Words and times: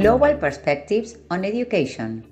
Global 0.00 0.38
Perspectives 0.38 1.18
on 1.28 1.44
Education. 1.44 2.24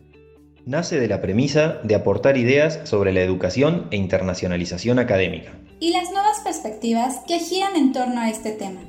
Nace 0.64 0.98
de 0.98 1.06
la 1.06 1.20
premisa 1.20 1.80
de 1.84 1.96
aportar 1.96 2.38
ideas 2.38 2.80
sobre 2.84 3.12
la 3.12 3.20
educación 3.20 3.88
e 3.90 3.96
internacionalización 3.98 4.98
académica. 4.98 5.52
Y 5.78 5.92
las 5.92 6.10
nuevas 6.10 6.40
perspectivas 6.42 7.20
que 7.28 7.38
giran 7.38 7.76
en 7.76 7.92
torno 7.92 8.22
a 8.22 8.30
este 8.30 8.52
tema. 8.52 8.80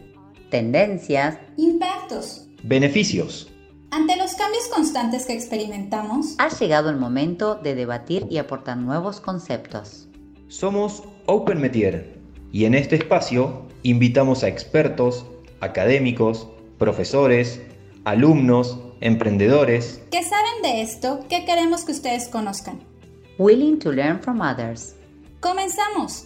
Tendencias. 0.50 1.38
Impactos. 1.58 2.48
Beneficios. 2.64 3.52
Ante 3.92 4.16
los 4.16 4.36
cambios 4.36 4.70
constantes 4.74 5.26
que 5.26 5.34
experimentamos, 5.34 6.36
ha 6.38 6.48
llegado 6.48 6.90
el 6.90 6.96
momento 6.96 7.56
de 7.56 7.76
debatir 7.76 8.28
y 8.30 8.38
aportar 8.38 8.78
nuevos 8.78 9.20
conceptos. 9.20 10.08
Somos 10.48 11.04
Open 11.26 11.60
Metier 11.60 12.18
y 12.54 12.64
en 12.64 12.76
este 12.76 12.96
espacio 12.96 13.68
invitamos 13.84 14.46
a 14.46 14.48
expertos, 14.48 15.26
académicos, 15.60 16.48
profesores, 16.78 17.62
alumnos, 18.06 18.80
emprendedores 19.02 20.02
que 20.12 20.24
saben 20.24 20.62
de 20.62 20.82
esto 20.82 21.26
que 21.30 21.46
queremos 21.46 21.86
que 21.86 21.92
ustedes 21.92 22.28
conozcan. 22.28 22.80
Willing 23.38 23.80
to 23.80 23.92
learn 23.92 24.20
from 24.22 24.42
others. 24.42 24.96
Comenzamos. 25.40 26.26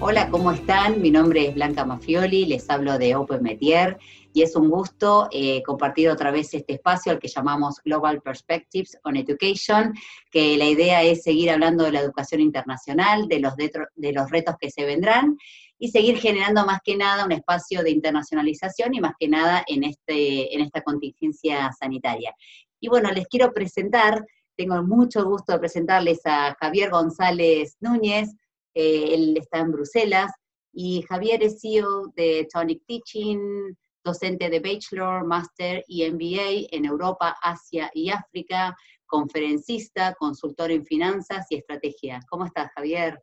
Hola, 0.00 0.30
¿cómo 0.30 0.50
están? 0.50 1.02
Mi 1.02 1.10
nombre 1.10 1.48
es 1.48 1.54
Blanca 1.54 1.84
Mafioli, 1.84 2.46
les 2.46 2.68
hablo 2.70 2.98
de 2.98 3.14
Open 3.14 3.42
Metier 3.42 3.98
y 4.32 4.42
es 4.42 4.56
un 4.56 4.70
gusto 4.70 5.28
eh, 5.30 5.62
compartir 5.62 6.08
otra 6.08 6.30
vez 6.30 6.54
este 6.54 6.74
espacio 6.74 7.12
al 7.12 7.18
que 7.18 7.28
llamamos 7.28 7.80
Global 7.84 8.22
Perspectives 8.22 8.98
on 9.04 9.16
Education, 9.16 9.92
que 10.30 10.56
la 10.56 10.64
idea 10.64 11.02
es 11.02 11.22
seguir 11.22 11.50
hablando 11.50 11.84
de 11.84 11.92
la 11.92 12.00
educación 12.00 12.40
internacional, 12.40 13.28
de 13.28 13.40
los, 13.40 13.54
de 13.56 14.12
los 14.12 14.30
retos 14.30 14.54
que 14.58 14.70
se 14.70 14.84
vendrán 14.84 15.36
y 15.82 15.88
seguir 15.88 16.18
generando 16.18 16.64
más 16.66 16.80
que 16.84 16.94
nada 16.94 17.24
un 17.24 17.32
espacio 17.32 17.82
de 17.82 17.90
internacionalización 17.90 18.94
y 18.94 19.00
más 19.00 19.14
que 19.18 19.28
nada 19.28 19.64
en, 19.66 19.82
este, 19.82 20.54
en 20.54 20.60
esta 20.60 20.82
contingencia 20.82 21.72
sanitaria. 21.72 22.34
Y 22.78 22.88
bueno, 22.88 23.10
les 23.10 23.26
quiero 23.26 23.50
presentar, 23.52 24.24
tengo 24.56 24.82
mucho 24.82 25.24
gusto 25.24 25.52
de 25.52 25.58
presentarles 25.58 26.20
a 26.26 26.54
Javier 26.60 26.90
González 26.90 27.76
Núñez, 27.80 28.28
eh, 28.74 29.14
él 29.14 29.38
está 29.38 29.60
en 29.60 29.72
Bruselas, 29.72 30.30
y 30.70 31.02
Javier 31.08 31.42
es 31.42 31.62
CEO 31.62 32.12
de 32.14 32.46
Tonic 32.52 32.82
Teaching, 32.86 33.74
docente 34.04 34.50
de 34.50 34.60
Bachelor, 34.60 35.26
Master 35.26 35.82
y 35.88 36.08
MBA 36.10 36.68
en 36.76 36.84
Europa, 36.84 37.36
Asia 37.42 37.90
y 37.94 38.10
África, 38.10 38.76
conferencista, 39.06 40.14
consultor 40.14 40.70
en 40.72 40.84
finanzas 40.84 41.46
y 41.48 41.56
estrategia. 41.56 42.20
¿Cómo 42.28 42.44
estás, 42.44 42.70
Javier? 42.74 43.18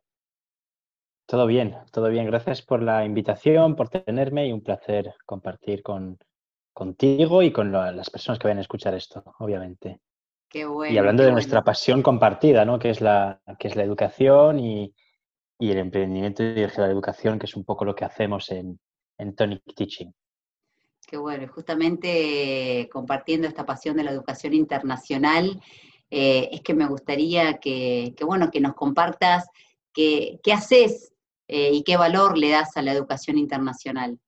Todo 1.28 1.46
bien, 1.46 1.76
todo 1.92 2.08
bien. 2.08 2.24
Gracias 2.24 2.62
por 2.62 2.82
la 2.82 3.04
invitación, 3.04 3.76
por 3.76 3.90
tenerme 3.90 4.46
y 4.46 4.52
un 4.52 4.62
placer 4.62 5.12
compartir 5.26 5.82
con, 5.82 6.18
contigo 6.72 7.42
y 7.42 7.52
con 7.52 7.70
las 7.70 8.08
personas 8.08 8.38
que 8.38 8.48
vayan 8.48 8.56
a 8.56 8.62
escuchar 8.62 8.94
esto, 8.94 9.22
obviamente. 9.38 10.00
Qué 10.48 10.64
bueno, 10.64 10.94
y 10.94 10.96
hablando 10.96 11.22
de 11.22 11.32
nuestra 11.32 11.62
pasión 11.62 12.00
compartida, 12.00 12.64
¿no? 12.64 12.78
Que 12.78 12.88
es 12.88 13.02
la, 13.02 13.42
que 13.58 13.68
es 13.68 13.76
la 13.76 13.82
educación 13.82 14.58
y, 14.58 14.94
y 15.58 15.70
el 15.70 15.76
emprendimiento 15.76 16.42
y 16.42 16.54
la 16.54 16.86
educación, 16.86 17.38
que 17.38 17.44
es 17.44 17.54
un 17.56 17.64
poco 17.64 17.84
lo 17.84 17.94
que 17.94 18.06
hacemos 18.06 18.50
en, 18.50 18.80
en 19.18 19.34
Tonic 19.34 19.62
Teaching. 19.76 20.10
Qué 21.06 21.18
bueno, 21.18 21.46
justamente 21.48 22.88
compartiendo 22.90 23.46
esta 23.46 23.66
pasión 23.66 23.98
de 23.98 24.04
la 24.04 24.12
educación 24.12 24.54
internacional, 24.54 25.60
eh, 26.10 26.48
es 26.52 26.62
que 26.62 26.72
me 26.72 26.86
gustaría 26.86 27.58
que, 27.58 28.14
que, 28.16 28.24
bueno, 28.24 28.50
que 28.50 28.62
nos 28.62 28.72
compartas 28.72 29.46
qué, 29.92 30.40
qué 30.42 30.54
haces 30.54 31.12
eh, 31.48 31.70
y 31.72 31.82
qué 31.82 31.96
valor 31.96 32.36
le 32.36 32.50
das 32.50 32.76
a 32.76 32.82
la 32.82 32.92
educación 32.92 33.38
internacional. 33.38 34.18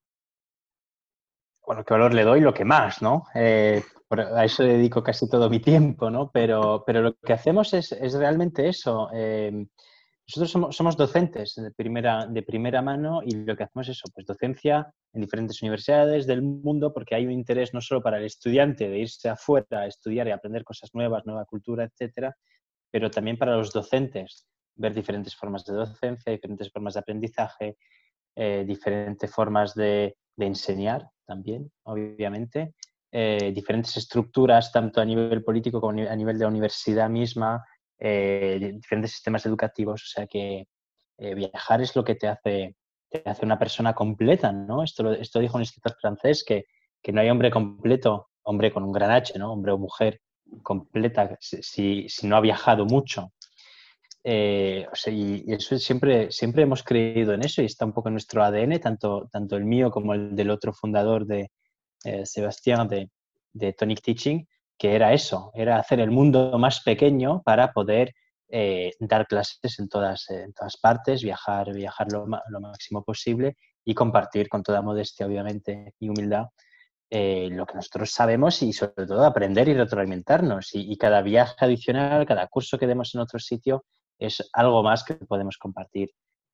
Bueno, 1.66 1.84
qué 1.84 1.94
valor 1.94 2.14
le 2.14 2.24
doy, 2.24 2.40
lo 2.40 2.54
que 2.54 2.64
más, 2.64 3.02
¿no? 3.02 3.26
Eh, 3.34 3.82
a 4.10 4.44
eso 4.44 4.64
dedico 4.64 5.02
casi 5.02 5.28
todo 5.28 5.48
mi 5.48 5.60
tiempo, 5.60 6.10
¿no? 6.10 6.30
Pero, 6.32 6.82
pero 6.84 7.02
lo 7.02 7.14
que 7.14 7.32
hacemos 7.32 7.72
es, 7.74 7.94
realmente 8.14 8.68
eso. 8.68 9.08
Eh, 9.14 9.66
nosotros 10.26 10.50
somos, 10.50 10.76
somos, 10.76 10.96
docentes 10.96 11.54
de 11.54 11.70
primera, 11.70 12.26
de 12.26 12.42
primera 12.42 12.82
mano 12.82 13.20
y 13.24 13.32
lo 13.32 13.56
que 13.56 13.64
hacemos 13.64 13.88
es 13.88 13.98
eso, 13.98 14.08
pues 14.14 14.26
docencia 14.26 14.92
en 15.12 15.20
diferentes 15.20 15.60
universidades 15.62 16.26
del 16.26 16.42
mundo 16.42 16.92
porque 16.92 17.14
hay 17.14 17.26
un 17.26 17.32
interés 17.32 17.74
no 17.74 17.80
solo 17.80 18.02
para 18.02 18.18
el 18.18 18.24
estudiante 18.24 18.88
de 18.88 18.98
irse 18.98 19.28
afuera 19.28 19.80
a 19.80 19.86
estudiar 19.86 20.26
y 20.28 20.30
aprender 20.30 20.64
cosas 20.64 20.90
nuevas, 20.94 21.26
nueva 21.26 21.44
cultura, 21.44 21.84
etcétera, 21.84 22.36
pero 22.90 23.10
también 23.10 23.38
para 23.38 23.56
los 23.56 23.72
docentes 23.72 24.46
ver 24.80 24.94
diferentes 24.94 25.36
formas 25.36 25.64
de 25.64 25.74
docencia, 25.74 26.32
diferentes 26.32 26.72
formas 26.72 26.94
de 26.94 27.00
aprendizaje, 27.00 27.76
eh, 28.34 28.64
diferentes 28.66 29.30
formas 29.30 29.74
de, 29.74 30.16
enseñar 30.38 31.06
también, 31.26 31.70
obviamente, 31.82 32.74
eh, 33.12 33.52
diferentes 33.54 33.94
estructuras, 33.98 34.72
tanto 34.72 35.02
a 35.02 35.04
nivel 35.04 35.44
político 35.44 35.82
como 35.82 36.00
a 36.00 36.16
nivel 36.16 36.38
de 36.38 36.44
la 36.44 36.48
universidad 36.48 37.10
misma, 37.10 37.62
eh, 37.98 38.72
diferentes 38.72 39.12
sistemas 39.12 39.44
educativos. 39.44 40.02
O 40.02 40.06
sea 40.06 40.26
que 40.26 40.66
viajar 41.18 41.82
es 41.82 41.94
lo 41.94 42.02
que 42.02 42.14
te 42.14 42.28
hace, 42.28 42.76
te 43.10 43.22
hace 43.26 43.44
una 43.44 43.58
persona 43.58 43.92
completa, 43.92 44.50
¿no? 44.50 44.82
Esto, 44.82 45.12
esto 45.12 45.38
dijo 45.38 45.58
un 45.58 45.62
escritor 45.62 45.94
francés, 46.00 46.42
que, 46.42 46.64
que 47.02 47.12
no 47.12 47.20
hay 47.20 47.28
hombre 47.28 47.50
completo, 47.50 48.30
hombre 48.44 48.72
con 48.72 48.84
un 48.84 48.92
gran 48.92 49.10
H, 49.10 49.38
¿no? 49.38 49.52
Hombre 49.52 49.72
o 49.72 49.78
mujer 49.78 50.22
completa 50.62 51.36
si, 51.40 52.08
si 52.08 52.26
no 52.26 52.36
ha 52.36 52.40
viajado 52.40 52.86
mucho. 52.86 53.32
Eh, 54.22 54.86
y, 55.06 55.52
eso 55.52 55.78
siempre, 55.78 56.30
siempre 56.30 56.62
hemos 56.62 56.82
creído 56.82 57.32
en 57.32 57.42
eso 57.42 57.62
y 57.62 57.66
está 57.66 57.86
un 57.86 57.92
poco 57.92 58.08
en 58.08 58.14
nuestro 58.14 58.44
ADN, 58.44 58.78
tanto, 58.78 59.28
tanto 59.32 59.56
el 59.56 59.64
mío 59.64 59.90
como 59.90 60.14
el 60.14 60.36
del 60.36 60.50
otro 60.50 60.72
fundador 60.72 61.26
de 61.26 61.50
eh, 62.04 62.26
Sebastián 62.26 62.86
de, 62.88 63.10
de, 63.52 63.72
Tonic 63.72 64.02
Teaching, 64.02 64.46
que 64.78 64.94
era 64.94 65.12
eso, 65.12 65.50
era 65.54 65.78
hacer 65.78 66.00
el 66.00 66.10
mundo 66.10 66.58
más 66.58 66.82
pequeño 66.82 67.42
para 67.42 67.72
poder 67.72 68.12
eh, 68.48 68.92
dar 69.00 69.26
clases 69.26 69.78
en 69.78 69.88
todas, 69.88 70.28
en 70.30 70.52
todas 70.52 70.76
partes, 70.76 71.22
viajar, 71.22 71.72
viajar 71.72 72.08
lo, 72.12 72.26
máximo 72.26 73.02
posible 73.02 73.56
y 73.84 73.94
compartir 73.94 74.48
con 74.48 74.62
toda 74.62 74.82
modestia, 74.82 75.26
obviamente, 75.26 75.94
y 75.98 76.08
humildad 76.08 76.46
lo 77.12 77.66
que 77.66 77.74
nosotros 77.74 78.12
sabemos 78.12 78.62
y 78.62 78.72
sobre 78.72 79.04
todo 79.04 79.24
aprender 79.24 79.66
y 79.68 79.74
retroalimentarnos. 79.74 80.72
Y, 80.76 80.92
y, 80.92 80.96
cada 80.96 81.22
viaje 81.22 81.56
adicional, 81.58 82.24
cada 82.24 82.46
curso 82.46 82.78
que 82.78 82.86
demos 82.86 83.12
en 83.16 83.20
otro 83.20 83.40
sitio, 83.40 83.84
es 84.20 84.48
algo 84.52 84.82
más 84.82 85.02
que 85.02 85.14
podemos 85.14 85.56
compartir 85.56 86.10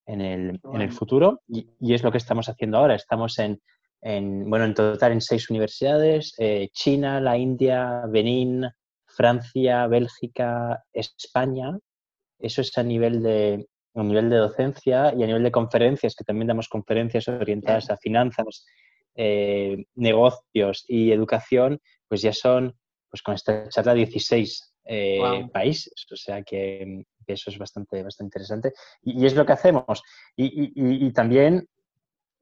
en 0.07 0.21
el, 0.21 0.61
en 0.73 0.81
el 0.81 0.93
futuro 0.93 1.43
y, 1.49 1.69
y, 1.81 1.95
es 1.95 2.03
lo 2.03 2.13
que 2.13 2.19
estamos 2.19 2.49
haciendo 2.49 2.79
ahora. 2.79 2.95
Estamos 2.95 3.39
en, 3.41 3.61
en 4.01 4.49
bueno, 4.49 4.65
en 4.65 4.75
total 4.75 5.13
en 5.13 5.21
seis 5.21 5.51
universidades, 5.51 6.35
eh, 6.39 6.69
China, 6.73 7.21
la 7.21 7.37
India, 7.37 8.05
Benín, 8.09 8.67
Francia, 9.05 9.87
Bélgica, 9.89 10.85
España. 10.93 11.77
Eso 12.39 12.61
es 12.61 12.77
a 12.79 12.85
nivel 12.85 13.23
de, 13.23 13.67
a 13.95 14.03
nivel 14.03 14.31
de 14.31 14.37
docencia 14.37 15.13
y 15.13 15.25
a 15.25 15.27
nivel 15.27 15.43
de 15.43 15.51
conferencias, 15.51 16.15
que 16.15 16.25
también 16.25 16.47
damos 16.47 16.69
conferencias 16.69 17.27
orientadas 17.29 17.91
a 17.91 17.97
finanzas, 17.97 18.65
eh, 19.17 19.87
negocios 19.95 20.85
y 20.87 21.11
educación, 21.11 21.81
pues 22.07 22.23
ya 22.23 22.33
son, 22.33 22.77
pues 23.11 23.23
con 23.23 23.35
esta 23.35 23.69
charla, 23.71 23.95
16 23.95 24.76
eh, 24.87 25.49
países. 25.53 26.07
O 26.11 26.17
sea 26.17 26.43
que, 26.43 27.05
eso 27.27 27.51
es 27.51 27.59
bastante, 27.59 28.03
bastante 28.03 28.29
interesante. 28.29 28.73
Y, 29.03 29.27
es 29.27 29.35
lo 29.35 29.45
que 29.45 29.53
hacemos. 29.53 30.03
Y, 30.37 31.11
también 31.13 31.69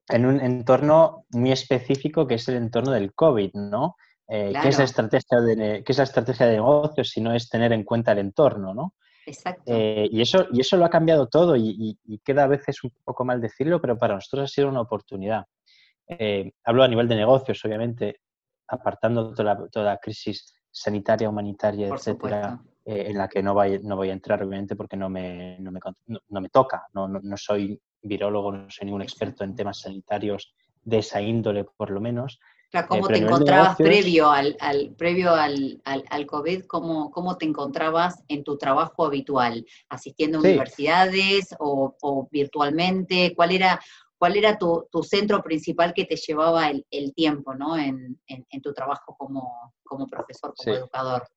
en 0.07 0.25
un 0.25 0.39
entorno 0.39 1.25
muy 1.31 1.51
específico 1.51 2.27
que 2.27 2.35
es 2.35 2.47
el 2.47 2.57
entorno 2.57 2.91
del 2.91 3.13
COVID, 3.13 3.53
¿no? 3.53 3.95
Eh, 4.27 4.53
¿qué, 4.61 4.69
es 4.69 4.77
la 4.77 4.83
estrategia 4.83 5.39
de, 5.39 5.83
¿Qué 5.83 5.91
es 5.91 5.97
la 5.97 6.03
estrategia 6.03 6.45
de 6.47 6.53
negocios 6.53 7.09
si 7.09 7.21
no 7.21 7.33
es 7.33 7.49
tener 7.49 7.73
en 7.73 7.83
cuenta 7.83 8.11
el 8.11 8.19
entorno, 8.19 8.73
¿no? 8.73 8.93
Exacto. 9.25 9.63
Eh, 9.65 10.07
y, 10.11 10.21
eso, 10.21 10.45
y 10.51 10.61
eso 10.61 10.77
lo 10.77 10.85
ha 10.85 10.89
cambiado 10.89 11.27
todo 11.27 11.55
y, 11.55 11.97
queda 12.23 12.43
a 12.43 12.47
veces 12.47 12.83
un 12.83 12.91
poco 13.03 13.25
mal 13.25 13.41
decirlo, 13.41 13.81
pero 13.81 13.97
para 13.97 14.15
nosotros 14.15 14.43
ha 14.43 14.53
sido 14.53 14.69
una 14.69 14.81
oportunidad. 14.81 15.45
hablo 16.63 16.83
a 16.83 16.87
nivel 16.87 17.07
de 17.07 17.15
negocios, 17.15 17.65
obviamente, 17.65 18.21
apartando 18.67 19.33
toda 19.33 19.67
toda 19.69 19.85
la 19.85 19.97
crisis 19.97 20.55
sanitaria, 20.75 21.29
humanitaria, 21.29 21.87
etcétera, 21.87 22.59
eh, 22.83 23.05
en 23.07 23.17
la 23.17 23.29
que 23.29 23.41
no, 23.41 23.53
voy, 23.53 23.79
no 23.81 23.95
voy 23.95 24.09
a 24.09 24.13
entrar, 24.13 24.43
obviamente, 24.43 24.75
porque 24.75 24.97
no 24.97 25.09
me, 25.09 25.57
no 25.59 25.71
me, 25.71 25.79
no, 26.07 26.41
me 26.41 26.49
toca. 26.49 26.85
No, 26.93 27.07
no, 27.07 27.37
soy 27.37 27.79
virólogo, 28.01 28.51
no 28.51 28.69
soy 28.69 28.85
ningún 28.85 29.01
experto 29.01 29.45
en 29.45 29.55
temas 29.55 29.79
sanitarios 29.79 30.53
de 30.83 30.97
esa 30.97 31.21
índole, 31.21 31.63
por 31.63 31.91
lo 31.91 32.01
menos. 32.01 32.39
Claro, 32.71 32.87
¿Cómo 32.89 33.09
eh, 33.09 33.13
te 33.13 33.19
encontrabas 33.19 33.77
previo, 33.77 34.29
al, 34.29 34.57
al, 34.59 34.93
previo 34.97 35.33
al, 35.33 35.81
al, 35.85 36.03
al 36.09 36.25
COVID? 36.25 36.65
¿cómo, 36.65 37.09
¿Cómo, 37.09 37.37
te 37.37 37.45
encontrabas 37.45 38.21
en 38.27 38.43
tu 38.43 38.57
trabajo 38.57 39.05
habitual? 39.05 39.65
¿Asistiendo 39.87 40.39
a 40.39 40.41
universidades 40.41 41.55
o, 41.57 41.95
o, 42.01 42.27
virtualmente? 42.29 43.33
¿Cuál 43.33 43.53
era, 43.53 43.79
cuál 44.17 44.37
era 44.37 44.57
tu, 44.57 44.87
tu, 44.91 45.03
centro 45.03 45.41
principal 45.41 45.93
que 45.93 46.05
te 46.05 46.15
llevaba 46.15 46.69
el, 46.69 46.85
el 46.91 47.13
tiempo 47.13 47.53
¿no? 47.55 47.77
en, 47.77 48.19
en, 48.27 48.45
en, 48.49 48.61
tu 48.61 48.73
trabajo 48.73 49.15
como, 49.17 49.73
como 49.83 50.07
profesor, 50.07 50.53
como 50.55 50.75
educador? 50.75 51.27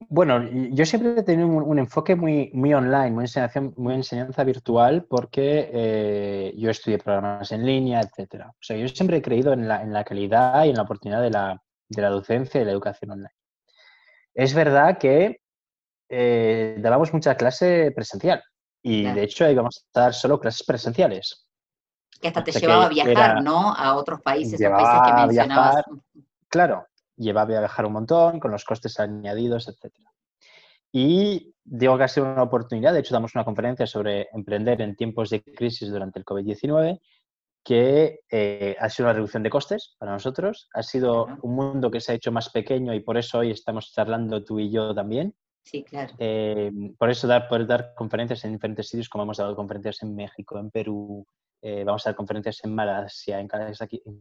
Bueno, 0.00 0.48
yo 0.70 0.86
siempre 0.86 1.18
he 1.18 1.22
tenido 1.24 1.48
un, 1.48 1.78
enfoque 1.78 2.14
muy, 2.14 2.50
muy 2.54 2.72
online, 2.72 3.10
muy 3.10 3.24
enseñanza, 3.24 3.60
muy 3.76 3.94
enseñanza 3.94 4.44
virtual, 4.44 5.04
porque 5.04 5.70
eh, 5.72 6.54
yo 6.56 6.70
estudié 6.70 6.98
programas 6.98 7.50
en 7.50 7.66
línea, 7.66 8.00
etcétera. 8.00 8.48
O 8.48 8.58
sea, 8.60 8.76
yo 8.76 8.86
siempre 8.88 9.16
he 9.16 9.22
creído 9.22 9.52
en 9.52 9.66
la, 9.66 9.82
en 9.82 9.92
la 9.92 10.04
calidad 10.04 10.64
y 10.64 10.70
en 10.70 10.76
la 10.76 10.82
oportunidad 10.82 11.20
de 11.20 11.30
la, 11.30 11.60
de 11.88 12.02
la, 12.02 12.10
docencia 12.10 12.60
y 12.60 12.64
la 12.64 12.70
educación 12.70 13.10
online. 13.10 13.34
Es 14.34 14.54
verdad 14.54 14.98
que 14.98 15.40
eh, 16.08 16.76
dábamos 16.78 17.12
mucha 17.12 17.36
clase 17.36 17.90
presencial 17.94 18.42
y 18.82 19.02
de 19.02 19.24
hecho 19.24 19.50
íbamos 19.50 19.84
a 19.94 20.00
dar 20.00 20.14
solo 20.14 20.38
clases 20.38 20.64
presenciales. 20.64 21.47
Que 22.20 22.28
hasta 22.28 22.42
te 22.42 22.52
llevaba 22.52 22.86
a 22.86 22.88
viajar, 22.88 23.42
¿no? 23.42 23.72
A 23.74 23.96
otros 23.96 24.20
países 24.22 24.60
o 24.60 24.70
países 24.70 25.00
que 25.06 25.12
mencionabas. 25.12 25.84
claro, 26.48 26.86
llevaba 27.16 27.56
a 27.56 27.60
viajar 27.60 27.86
un 27.86 27.92
montón, 27.92 28.40
con 28.40 28.50
los 28.50 28.64
costes 28.64 28.98
añadidos, 28.98 29.68
etc. 29.68 29.94
Y 30.92 31.54
digo 31.64 31.98
que 31.98 32.04
ha 32.04 32.08
sido 32.08 32.26
una 32.26 32.42
oportunidad, 32.42 32.92
de 32.92 33.00
hecho 33.00 33.14
damos 33.14 33.34
una 33.34 33.44
conferencia 33.44 33.86
sobre 33.86 34.28
emprender 34.32 34.80
en 34.80 34.96
tiempos 34.96 35.30
de 35.30 35.42
crisis 35.42 35.90
durante 35.90 36.18
el 36.18 36.24
COVID-19, 36.24 37.00
que 37.62 38.20
eh, 38.30 38.76
ha 38.80 38.88
sido 38.88 39.06
una 39.06 39.12
reducción 39.12 39.42
de 39.42 39.50
costes 39.50 39.94
para 39.98 40.12
nosotros, 40.12 40.68
ha 40.72 40.82
sido 40.82 41.26
un 41.42 41.54
mundo 41.54 41.90
que 41.90 42.00
se 42.00 42.12
ha 42.12 42.14
hecho 42.14 42.32
más 42.32 42.48
pequeño 42.50 42.94
y 42.94 43.00
por 43.00 43.18
eso 43.18 43.40
hoy 43.40 43.50
estamos 43.50 43.92
charlando 43.92 44.42
tú 44.42 44.58
y 44.58 44.70
yo 44.70 44.94
también. 44.94 45.34
Sí, 45.64 45.84
claro. 45.84 46.14
Eh, 46.18 46.72
por 46.96 47.10
eso 47.10 47.26
dar, 47.26 47.46
poder 47.46 47.66
dar 47.66 47.92
conferencias 47.94 48.42
en 48.44 48.52
diferentes 48.52 48.88
sitios, 48.88 49.10
como 49.10 49.24
hemos 49.24 49.36
dado 49.36 49.54
conferencias 49.54 50.02
en 50.02 50.14
México, 50.14 50.58
en 50.58 50.70
Perú, 50.70 51.26
eh, 51.62 51.84
vamos 51.84 52.06
a 52.06 52.10
dar 52.10 52.16
conferencias 52.16 52.62
en 52.64 52.74
Malasia, 52.74 53.40
en 53.40 53.48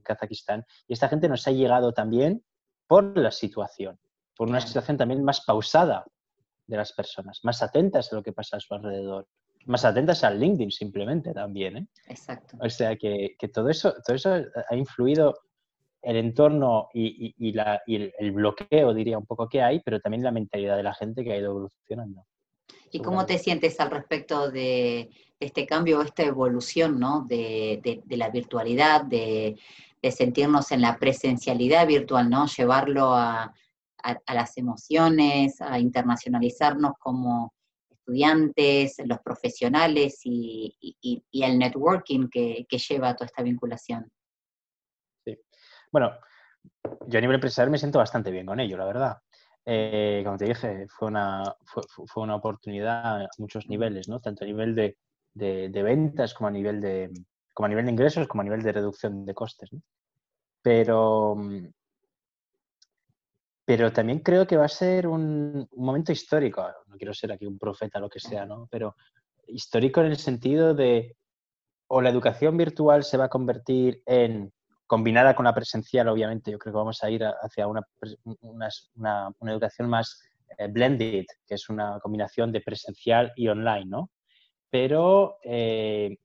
Kazajistán, 0.03 0.65
y 0.87 0.93
esta 0.93 1.09
gente 1.09 1.29
nos 1.29 1.47
ha 1.47 1.51
llegado 1.51 1.93
también 1.93 2.43
por 2.87 3.17
la 3.17 3.31
situación, 3.31 3.99
por 4.35 4.47
una 4.49 4.61
situación 4.61 4.97
también 4.97 5.23
más 5.23 5.41
pausada 5.41 6.05
de 6.65 6.77
las 6.77 6.93
personas, 6.93 7.39
más 7.43 7.61
atentas 7.61 8.11
a 8.11 8.15
lo 8.15 8.23
que 8.23 8.33
pasa 8.33 8.57
a 8.57 8.59
su 8.59 8.73
alrededor, 8.73 9.27
más 9.65 9.85
atentas 9.85 10.23
al 10.23 10.39
LinkedIn 10.39 10.71
simplemente 10.71 11.33
también. 11.33 11.77
¿eh? 11.77 11.87
Exacto. 12.07 12.57
O 12.59 12.69
sea 12.69 12.95
que, 12.95 13.35
todo, 13.53 13.69
eso, 13.69 13.93
todo 14.05 14.15
eso 14.15 14.33
ha 14.69 14.75
influido 14.75 15.35
el 16.01 16.15
entorno 16.15 16.89
y, 16.93 17.35
el, 17.37 18.31
bloqueo, 18.31 18.93
diría 18.93 19.17
un 19.17 19.25
poco 19.25 19.49
que 19.49 19.61
hay, 19.61 19.81
pero 19.81 19.99
también 19.99 20.23
la 20.23 20.31
mentalidad 20.31 20.77
de 20.77 20.83
la 20.83 20.93
gente 20.93 21.23
que 21.23 21.33
ha 21.33 21.37
ido 21.37 21.51
evolucionando. 21.51 22.25
¿Y 22.91 23.01
cómo 23.01 23.25
te 23.25 23.37
sientes 23.37 23.79
al 23.79 23.91
respecto 23.91 24.49
de, 24.49 25.09
este 25.39 25.65
cambio, 25.65 26.01
esta 26.01 26.23
evolución 26.23 26.99
¿no? 26.99 27.25
de, 27.27 28.01
de 28.03 28.17
la 28.17 28.29
virtualidad, 28.29 29.03
de, 29.03 29.57
de 30.01 30.11
sentirnos 30.11 30.71
en 30.71 30.81
la 30.81 30.97
presencialidad 30.97 31.87
virtual, 31.87 32.29
¿no? 32.29 32.45
Llevarlo 32.47 33.13
a, 33.13 33.53
las 34.27 34.57
emociones, 34.57 35.59
a 35.59 35.79
internacionalizarnos 35.79 36.93
como 36.97 37.53
estudiantes, 37.89 38.95
los 39.03 39.19
profesionales 39.19 40.21
y, 40.23 40.77
el 41.33 41.59
networking 41.59 42.29
que, 42.29 42.65
lleva 42.69 43.09
a 43.09 43.15
toda 43.15 43.25
esta 43.25 43.43
vinculación. 43.43 44.09
Sí. 45.25 45.37
Bueno, 45.91 46.11
yo 47.07 47.17
a 47.17 47.21
nivel 47.21 47.35
empresarial 47.35 47.71
me 47.71 47.79
siento 47.79 47.99
bastante 47.99 48.31
bien 48.31 48.45
con 48.45 48.61
ello, 48.61 48.77
la 48.77 48.85
verdad. 48.85 49.17
Eh, 49.69 50.21
como 50.23 50.37
te 50.37 50.45
dije, 50.45 50.87
fue 50.87 51.09
una, 51.09 51.43
fue, 51.65 52.23
una 52.23 52.35
oportunidad 52.35 53.23
a 53.23 53.29
muchos 53.37 53.67
niveles, 53.67 54.07
¿no? 54.07 54.21
Tanto 54.21 54.45
a 54.45 54.47
nivel 54.47 54.73
de, 54.73 54.97
de 55.33 55.83
ventas 55.83 56.33
como 56.33 56.47
a 56.47 56.51
nivel 56.51 56.79
de, 56.79 57.11
como 57.57 57.65
a 57.65 57.69
nivel 57.69 57.85
de 57.85 57.91
ingresos 57.91 58.27
como 58.27 58.41
a 58.41 58.43
nivel 58.43 58.61
de 58.61 58.71
reducción 58.71 59.25
de 59.25 59.33
costes. 59.33 59.71
Pero, 60.61 61.35
pero 63.65 63.91
también 63.91 64.19
creo 64.19 64.45
que 64.45 64.57
va 64.57 64.65
a 64.65 64.69
ser 64.69 65.07
un, 65.07 65.67
momento 65.71 66.11
histórico. 66.11 66.63
No 66.85 66.97
quiero 66.97 67.15
ser 67.15 67.31
aquí 67.31 67.47
un 67.47 67.57
profeta, 67.57 67.99
lo 67.99 68.11
que 68.11 68.19
sea, 68.19 68.45
¿no? 68.45 68.67
Pero 68.69 68.95
histórico 69.47 70.01
en 70.01 70.07
el 70.07 70.17
sentido 70.17 70.75
de 70.75 71.17
o 71.87 71.99
la 71.99 72.11
educación 72.11 72.57
virtual 72.57 73.03
se 73.03 73.17
va 73.17 73.25
a 73.25 73.29
convertir 73.29 74.03
en 74.05 74.53
combinada 74.87 75.35
con 75.35 75.45
la 75.45 75.53
presencial, 75.53 76.07
obviamente, 76.07 76.51
yo 76.51 76.57
creo 76.57 76.73
que 76.73 76.77
vamos 76.77 77.03
a 77.03 77.09
ir 77.09 77.23
hacia 77.23 77.67
una, 77.67 77.81
una, 78.41 79.51
educación 79.51 79.89
más 79.89 80.23
eh, 80.57 80.67
blended, 80.67 81.25
que 81.45 81.55
es 81.55 81.69
una 81.69 81.99
combinación 81.99 82.51
de 82.51 82.61
presencial 82.61 83.33
y 83.35 83.49
online, 83.49 83.85
¿no? 83.85 84.09
Pero 84.69 85.37
eh, 85.43 86.17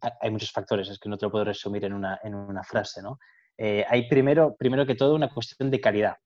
hay 0.00 0.30
muchos 0.30 0.50
factores, 0.50 0.88
es 0.88 0.98
que 0.98 1.08
no 1.08 1.18
te 1.18 1.26
lo 1.26 1.30
puedo 1.30 1.44
resumir 1.44 1.84
en 1.84 1.92
una, 1.92 2.18
en 2.22 2.34
una 2.34 2.64
frase, 2.64 3.02
¿no? 3.02 3.18
Eh, 3.56 3.84
hay 3.88 4.08
primero, 4.08 4.56
primero 4.56 4.86
que 4.86 4.94
todo 4.94 5.14
una 5.14 5.28
cuestión 5.28 5.70
de 5.70 5.80
calidad. 5.80 6.16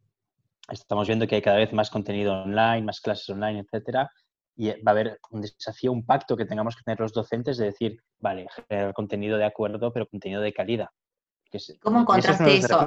Estamos 0.68 1.08
viendo 1.08 1.26
que 1.26 1.36
hay 1.36 1.42
cada 1.42 1.56
vez 1.56 1.72
más 1.72 1.90
contenido 1.90 2.42
online, 2.42 2.82
más 2.82 3.00
clases 3.00 3.28
online, 3.30 3.60
etcétera, 3.60 4.10
y 4.56 4.68
va 4.68 4.76
a 4.86 4.90
haber 4.90 5.18
un 5.30 5.40
desafío, 5.40 5.92
un 5.92 6.04
pacto 6.04 6.36
que 6.36 6.44
tengamos 6.44 6.76
que 6.76 6.82
tener 6.82 7.00
los 7.00 7.12
docentes 7.12 7.56
de 7.56 7.66
decir, 7.66 8.02
vale, 8.18 8.46
generar 8.68 8.92
contenido 8.92 9.38
de 9.38 9.44
acuerdo, 9.44 9.92
pero 9.92 10.06
contenido 10.06 10.40
de 10.40 10.52
calidad. 10.52 10.88
¿Cómo 11.80 12.00
encontraste 12.00 12.56
eso? 12.56 12.78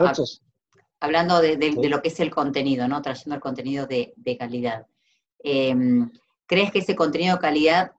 Hablando 0.99 1.41
de, 1.41 1.57
lo 1.89 2.01
que 2.01 2.07
es 2.07 2.19
el 2.19 2.31
contenido, 2.31 2.87
¿no? 2.87 3.01
Trayendo 3.01 3.35
el 3.35 3.41
contenido 3.41 3.85
de, 3.85 4.37
calidad. 4.39 4.87
Em, 5.39 6.09
¿Crees 6.47 6.71
que 6.71 6.79
ese 6.79 6.95
contenido 6.95 7.35
de 7.35 7.41
calidad 7.41 7.91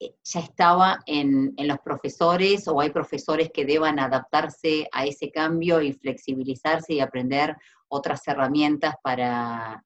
eh, 0.00 0.14
ya 0.22 0.40
estaba 0.40 1.00
en, 1.06 1.54
los 1.58 1.78
profesores 1.80 2.68
o 2.68 2.80
hay 2.80 2.90
profesores 2.90 3.50
que 3.52 3.64
deban 3.64 3.98
adaptarse 3.98 4.88
a 4.92 5.04
ese 5.04 5.30
cambio 5.30 5.80
y 5.82 5.92
flexibilizarse 5.92 6.94
y 6.94 7.00
aprender 7.00 7.56
otras 7.88 8.26
herramientas 8.28 8.94
para, 9.02 9.84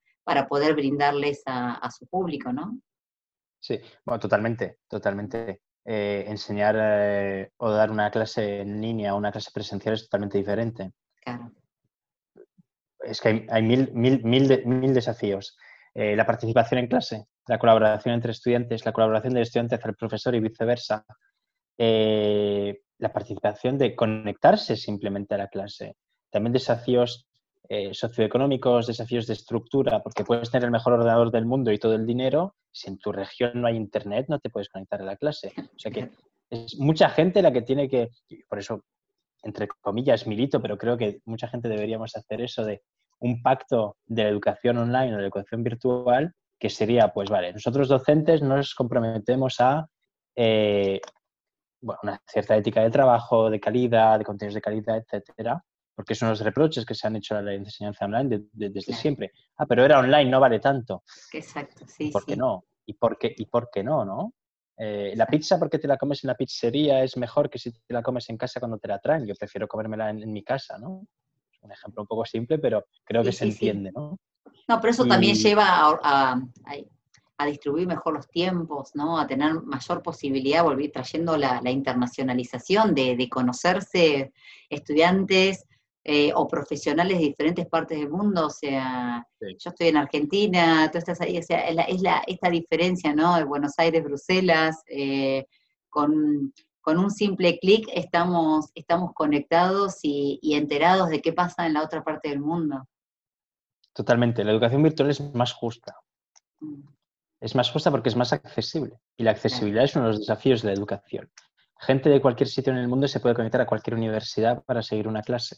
poder 0.49 0.75
brindarles 0.75 1.43
a, 1.47 1.91
su 1.91 2.07
público, 2.07 2.53
¿no? 2.53 2.79
Sí, 3.63 3.81
bueno, 4.05 4.19
totalmente, 4.19 4.79
totalmente. 4.89 5.63
Eh, 5.85 6.25
enseñar 6.29 6.77
eh, 6.79 7.51
o 7.57 7.71
dar 7.71 7.91
una 7.91 8.11
clase 8.11 8.61
en 8.61 8.81
línea 8.81 9.15
o 9.15 9.19
una 9.19 9.33
clase 9.33 9.51
presencial 9.55 9.95
es 9.95 10.05
totalmente 10.05 10.39
diferente. 10.39 10.93
Claro. 11.25 11.53
Es 13.01 13.21
que 13.21 13.47
hay, 13.49 13.63
mil, 13.63 13.93
mil, 13.93 14.23
mil, 14.25 14.95
desafíos. 14.95 15.57
la 15.95 16.25
participación 16.25 16.81
en 16.81 16.87
clase, 16.87 17.27
la 17.47 17.59
colaboración 17.59 18.15
entre 18.15 18.33
estudiantes, 18.33 18.85
la 18.85 18.93
colaboración 18.93 19.35
del 19.35 19.43
estudiante 19.43 19.75
hacia 19.75 19.91
el 19.91 19.97
profesor 19.97 20.35
y 20.35 20.41
viceversa, 20.41 21.05
eh, 21.79 22.83
la 22.99 23.13
participación 23.13 23.79
de 23.79 23.97
conectarse 23.97 24.77
simplemente 24.77 25.35
a 25.35 25.39
la 25.39 25.49
clase, 25.49 25.97
también 26.31 26.53
desafíos 26.53 27.27
eh, 27.69 27.95
socioeconómicos, 27.95 28.87
desafíos 28.87 29.27
de 29.27 29.35
estructura, 29.35 30.03
porque 30.03 30.25
puedes 30.25 30.51
tener 30.51 30.67
el 30.67 30.73
mejor 30.73 30.95
ordenador 30.95 31.31
del 31.31 31.47
mundo 31.47 31.73
y 31.73 31.79
todo 31.79 31.95
el 31.95 32.07
dinero, 32.07 32.55
si 32.71 32.89
en 32.89 32.99
tu 32.99 33.13
región 33.13 33.61
no 33.61 33.69
hay 33.69 33.77
internet 33.77 34.27
no 34.29 34.39
te 34.39 34.51
puedes 34.51 34.69
conectar 34.69 35.01
a 35.01 35.05
la 35.05 35.17
clase. 35.17 35.53
O 35.57 35.79
sea 35.79 35.91
que 35.91 36.11
es 36.51 36.77
mucha 36.79 37.09
gente 37.09 37.41
la 37.41 37.53
que 37.53 37.63
tiene 37.63 37.89
que, 37.89 38.11
por 38.49 38.59
eso, 38.59 38.85
entre 39.43 39.69
comillas, 39.81 40.27
milito, 40.27 40.61
pero 40.61 40.77
creo 40.77 40.99
que 40.99 41.21
mucha 41.25 41.49
gente 41.49 41.69
deberíamos 41.69 42.17
hacer 42.17 42.43
eso 42.43 42.65
de 42.65 42.83
un 43.21 43.43
pacto 43.43 43.97
de 44.07 44.25
la 44.25 44.29
educación 44.29 44.79
online 44.79 45.13
o 45.13 45.17
de 45.17 45.23
la 45.23 45.29
educación 45.29 45.63
virtual 45.63 46.35
que 46.59 46.69
sería, 46.69 47.09
pues 47.09 47.31
vale, 47.31 47.53
nosotros 47.53 47.89
docentes 47.89 48.43
nos 48.43 48.75
comprometemos 48.75 49.61
a 49.61 49.89
eh, 50.37 51.01
una 51.81 52.21
cierta 52.27 52.57
ética 52.57 52.83
de 52.83 52.91
trabajo, 52.91 53.51
de 53.51 53.59
calidad, 53.59 54.19
de 54.19 54.25
contenidos 54.25 54.55
de 54.55 54.61
calidad, 54.61 54.97
etcétera, 54.99 55.65
porque 55.95 56.15
son 56.15 56.31
los 56.31 56.41
reproches 56.41 56.85
que 56.85 56.95
se 56.95 57.07
han 57.07 57.17
hecho 57.17 57.37
a 57.37 57.43
la 57.43 57.55
enseñanza 57.55 58.05
online 58.05 58.45
desde 58.53 58.93
siempre. 58.95 59.33
Ah, 59.57 59.67
pero 59.67 59.85
era 59.85 59.99
online, 59.99 60.31
no 60.31 60.41
vale 60.41 60.59
tanto. 60.59 61.03
Exacto, 61.33 61.87
sí. 61.87 62.11
¿Por 62.11 62.25
qué 62.25 62.37
no? 62.37 62.65
¿Y 62.87 62.95
por 62.95 63.19
qué, 63.19 63.35
y 63.37 63.47
por 63.47 63.71
qué 63.73 63.83
no, 63.83 64.05
no? 64.05 64.35
Eh, 64.77 65.13
la 65.15 65.27
pizza, 65.27 65.59
porque 65.59 65.79
te 65.79 65.87
la 65.87 65.97
comes 65.97 66.25
en 66.25 66.29
la 66.29 66.35
pizzería, 66.35 67.05
es 67.05 67.17
mejor 67.17 67.49
que 67.51 67.59
si 67.59 67.71
te 67.71 67.95
la 67.95 68.03
comes 68.03 68.29
en 68.31 68.37
casa 68.37 68.59
cuando 68.59 68.79
te 68.79 68.89
la 68.89 68.99
traen. 68.99 69.27
Yo 69.27 69.35
prefiero 69.35 69.69
comérmela 69.69 70.11
en, 70.11 70.33
mi 70.33 70.43
casa, 70.43 70.79
¿no? 70.79 71.07
un 71.61 71.71
ejemplo 71.71 72.03
un 72.03 72.09
poco 72.09 72.25
simple, 72.25 72.59
pero 72.59 72.87
creo 73.05 73.23
que 73.23 73.31
se 73.31 73.45
entiende, 73.45 73.93
¿no? 73.93 74.19
No, 74.69 74.81
pero 74.81 74.91
eso 74.91 75.05
también 75.07 75.37
lleva 75.37 75.99
a, 76.03 76.41
distribuir 77.47 77.89
mejor 77.89 78.15
los 78.15 78.29
tiempos, 78.29 78.93
¿no? 78.95 79.19
A 79.19 79.27
tener 79.27 79.55
mayor 79.63 80.01
posibilidad, 80.01 80.63
volver 80.63 80.93
trayendo 80.93 81.37
la, 81.37 81.61
internacionalización 81.71 82.95
de, 82.95 83.29
conocerse 83.29 84.33
estudiantes 84.69 85.65
eh, 86.05 86.33
o 86.35 86.49
profesionales 86.49 87.19
de 87.19 87.25
diferentes 87.25 87.67
partes 87.67 87.99
del 87.99 88.11
mundo. 88.11 88.47
O 88.47 88.51
sea, 88.51 89.27
yo 89.41 89.71
estoy 89.71 89.89
en 89.89 89.97
Argentina, 89.97 90.91
tú 90.91 90.99
estás 90.99 91.21
ahí, 91.21 91.39
o 91.39 91.43
sea, 91.43 91.69
es, 91.69 92.03
la, 92.03 92.23
esta 92.27 92.51
diferencia, 92.51 93.15
¿no? 93.15 93.37
De 93.37 93.45
Buenos 93.45 93.75
Aires, 93.79 94.03
Bruselas, 94.03 94.83
eh, 94.87 95.47
con, 95.89 96.53
un 96.85 97.11
simple 97.11 97.59
clic 97.59 97.89
estamos, 97.95 98.71
estamos 98.75 99.13
conectados 99.15 100.01
y 100.03 100.55
enterados 100.55 101.09
de 101.11 101.21
qué 101.23 101.33
pasa 101.33 101.67
en 101.67 101.75
la 101.75 101.83
otra 101.83 102.03
parte 102.03 102.29
del 102.29 102.41
mundo. 102.41 102.87
Totalmente. 103.93 104.45
La 104.45 104.53
educación 104.53 104.83
virtual 104.83 105.11
es 105.11 105.21
más 105.35 105.53
justa. 105.53 105.97
Mm. 106.61 106.89
Es 107.41 107.55
más 107.55 107.71
justa 107.71 107.91
porque 107.91 108.09
es 108.09 108.17
más 108.17 108.33
accesible. 108.33 108.99
Y 109.17 109.25
la 109.25 109.33
accesibilidad 109.33 109.85
es 109.85 109.97
uno 109.97 110.07
de 110.07 110.13
los 110.13 110.21
desafíos 110.21 110.63
de 110.63 110.69
la 110.69 110.75
educación. 110.75 111.31
Gente 111.79 112.09
de 112.09 112.21
cualquier 112.21 112.49
sitio 112.49 112.73
en 112.73 112.79
el 112.79 112.89
mundo 112.89 113.09
se 113.09 113.19
puede 113.19 113.35
conectar 113.35 113.61
a 113.61 113.67
cualquier 113.67 113.97
universidad 113.97 114.63
para 114.65 114.83
seguir 114.83 115.09
una 115.09 115.23
clase. 115.23 115.57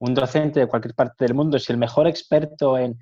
Un 0.00 0.14
docente 0.14 0.60
de 0.60 0.66
cualquier 0.66 0.94
parte 0.94 1.24
del 1.24 1.34
mundo, 1.34 1.58
si 1.58 1.72
el 1.72 1.78
mejor 1.78 2.06
experto 2.08 2.76
en, 2.76 2.98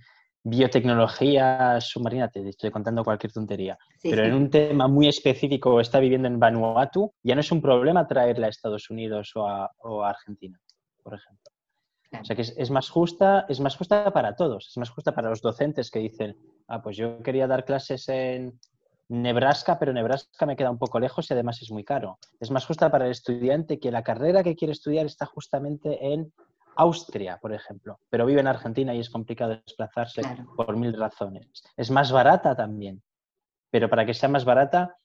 biotecnología 0.48 1.80
submarina, 1.80 2.28
te 2.28 2.48
estoy 2.48 2.70
contando 2.70 3.04
cualquier 3.04 3.32
tontería, 3.32 3.78
pero 4.02 4.24
en 4.24 4.34
un 4.34 4.50
tema 4.50 4.88
muy 4.88 5.08
específico 5.08 5.80
está 5.80 5.98
viviendo 6.00 6.28
en 6.28 6.38
Vanuatu, 6.38 7.12
ya 7.22 7.34
no 7.34 7.40
es 7.40 7.52
un 7.52 7.60
problema 7.60 8.06
traerla 8.06 8.46
a 8.46 8.50
Estados 8.50 8.88
Unidos 8.90 9.32
o 9.34 9.46
a, 9.46 9.70
Argentina, 10.08 10.58
por 11.02 11.14
ejemplo. 11.14 11.52
O 12.20 12.24
sea 12.24 12.34
que 12.34 12.42
es, 12.42 12.70
más 12.70 12.88
justa, 12.88 13.44
es 13.50 13.60
más 13.60 13.76
justa 13.76 14.10
para 14.12 14.34
todos, 14.34 14.68
es 14.68 14.76
más 14.78 14.88
justa 14.88 15.14
para 15.14 15.28
los 15.28 15.42
docentes 15.42 15.90
que 15.90 15.98
dicen, 15.98 16.36
ah, 16.68 16.80
pues 16.80 16.96
yo 16.96 17.22
quería 17.22 17.46
dar 17.46 17.66
clases 17.66 18.08
en 18.08 18.58
Nebraska, 19.08 19.78
pero 19.78 19.92
Nebraska 19.92 20.46
me 20.46 20.56
queda 20.56 20.70
un 20.70 20.78
poco 20.78 21.00
lejos 21.00 21.28
y 21.28 21.34
además 21.34 21.60
es 21.60 21.70
muy 21.70 21.84
caro. 21.84 22.18
Es 22.40 22.50
más 22.50 22.64
justa 22.64 22.90
para 22.90 23.06
el 23.06 23.10
estudiante 23.10 23.78
que 23.78 23.90
la 23.90 24.02
carrera 24.02 24.42
que 24.42 24.56
quiere 24.56 24.72
estudiar 24.72 25.04
está 25.04 25.26
justamente 25.26 26.12
en 26.12 26.32
Austria, 26.78 27.38
por 27.42 27.52
ejemplo, 27.52 27.98
pero 28.08 28.24
vive 28.24 28.40
en 28.40 28.46
Argentina 28.46 28.94
y 28.94 29.00
es 29.00 29.10
complicado 29.10 29.60
desplazarse 29.66 30.22
por 30.56 30.76
mil 30.76 30.92
razones. 30.92 31.62
Es 31.76 31.90
más 31.90 32.12
barata 32.12 32.54
también, 32.54 33.02
pero 33.70 33.90
para 33.90 34.06
que 34.06 34.14
sea 34.14 34.28
más 34.28 34.44
barata, 34.44 34.96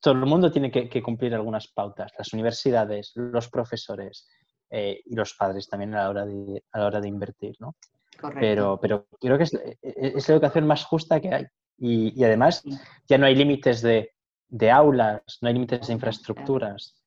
todo 0.00 0.14
el 0.14 0.20
mundo 0.20 0.52
tiene 0.52 0.70
que, 0.70 1.02
cumplir 1.02 1.34
algunas 1.34 1.66
pautas, 1.66 2.12
las 2.16 2.32
universidades, 2.32 3.12
los 3.16 3.50
profesores 3.50 4.28
eh, 4.70 5.02
y 5.04 5.14
los 5.16 5.34
padres 5.34 5.68
también 5.68 5.94
a 5.94 6.04
la 6.04 6.10
hora 6.10 6.26
de, 6.26 6.62
a 6.70 6.78
la 6.78 6.86
hora 6.86 7.00
de 7.00 7.08
invertir, 7.08 7.56
¿no? 7.58 7.74
Pero, 8.38 8.78
pero 8.80 9.08
creo 9.20 9.36
que 9.36 9.44
es, 9.44 9.54
es, 9.82 10.28
la 10.28 10.34
educación 10.34 10.66
más 10.66 10.84
justa 10.84 11.20
que 11.20 11.34
hay. 11.34 11.46
Y, 11.76 12.22
además 12.22 12.62
ya 13.08 13.18
no 13.18 13.26
hay 13.26 13.34
límites 13.34 13.82
de, 13.82 14.12
de 14.48 14.70
aulas, 14.70 15.22
no 15.40 15.48
hay 15.48 15.54
límites 15.54 15.88
de 15.88 15.94
infraestructuras. 15.94 17.02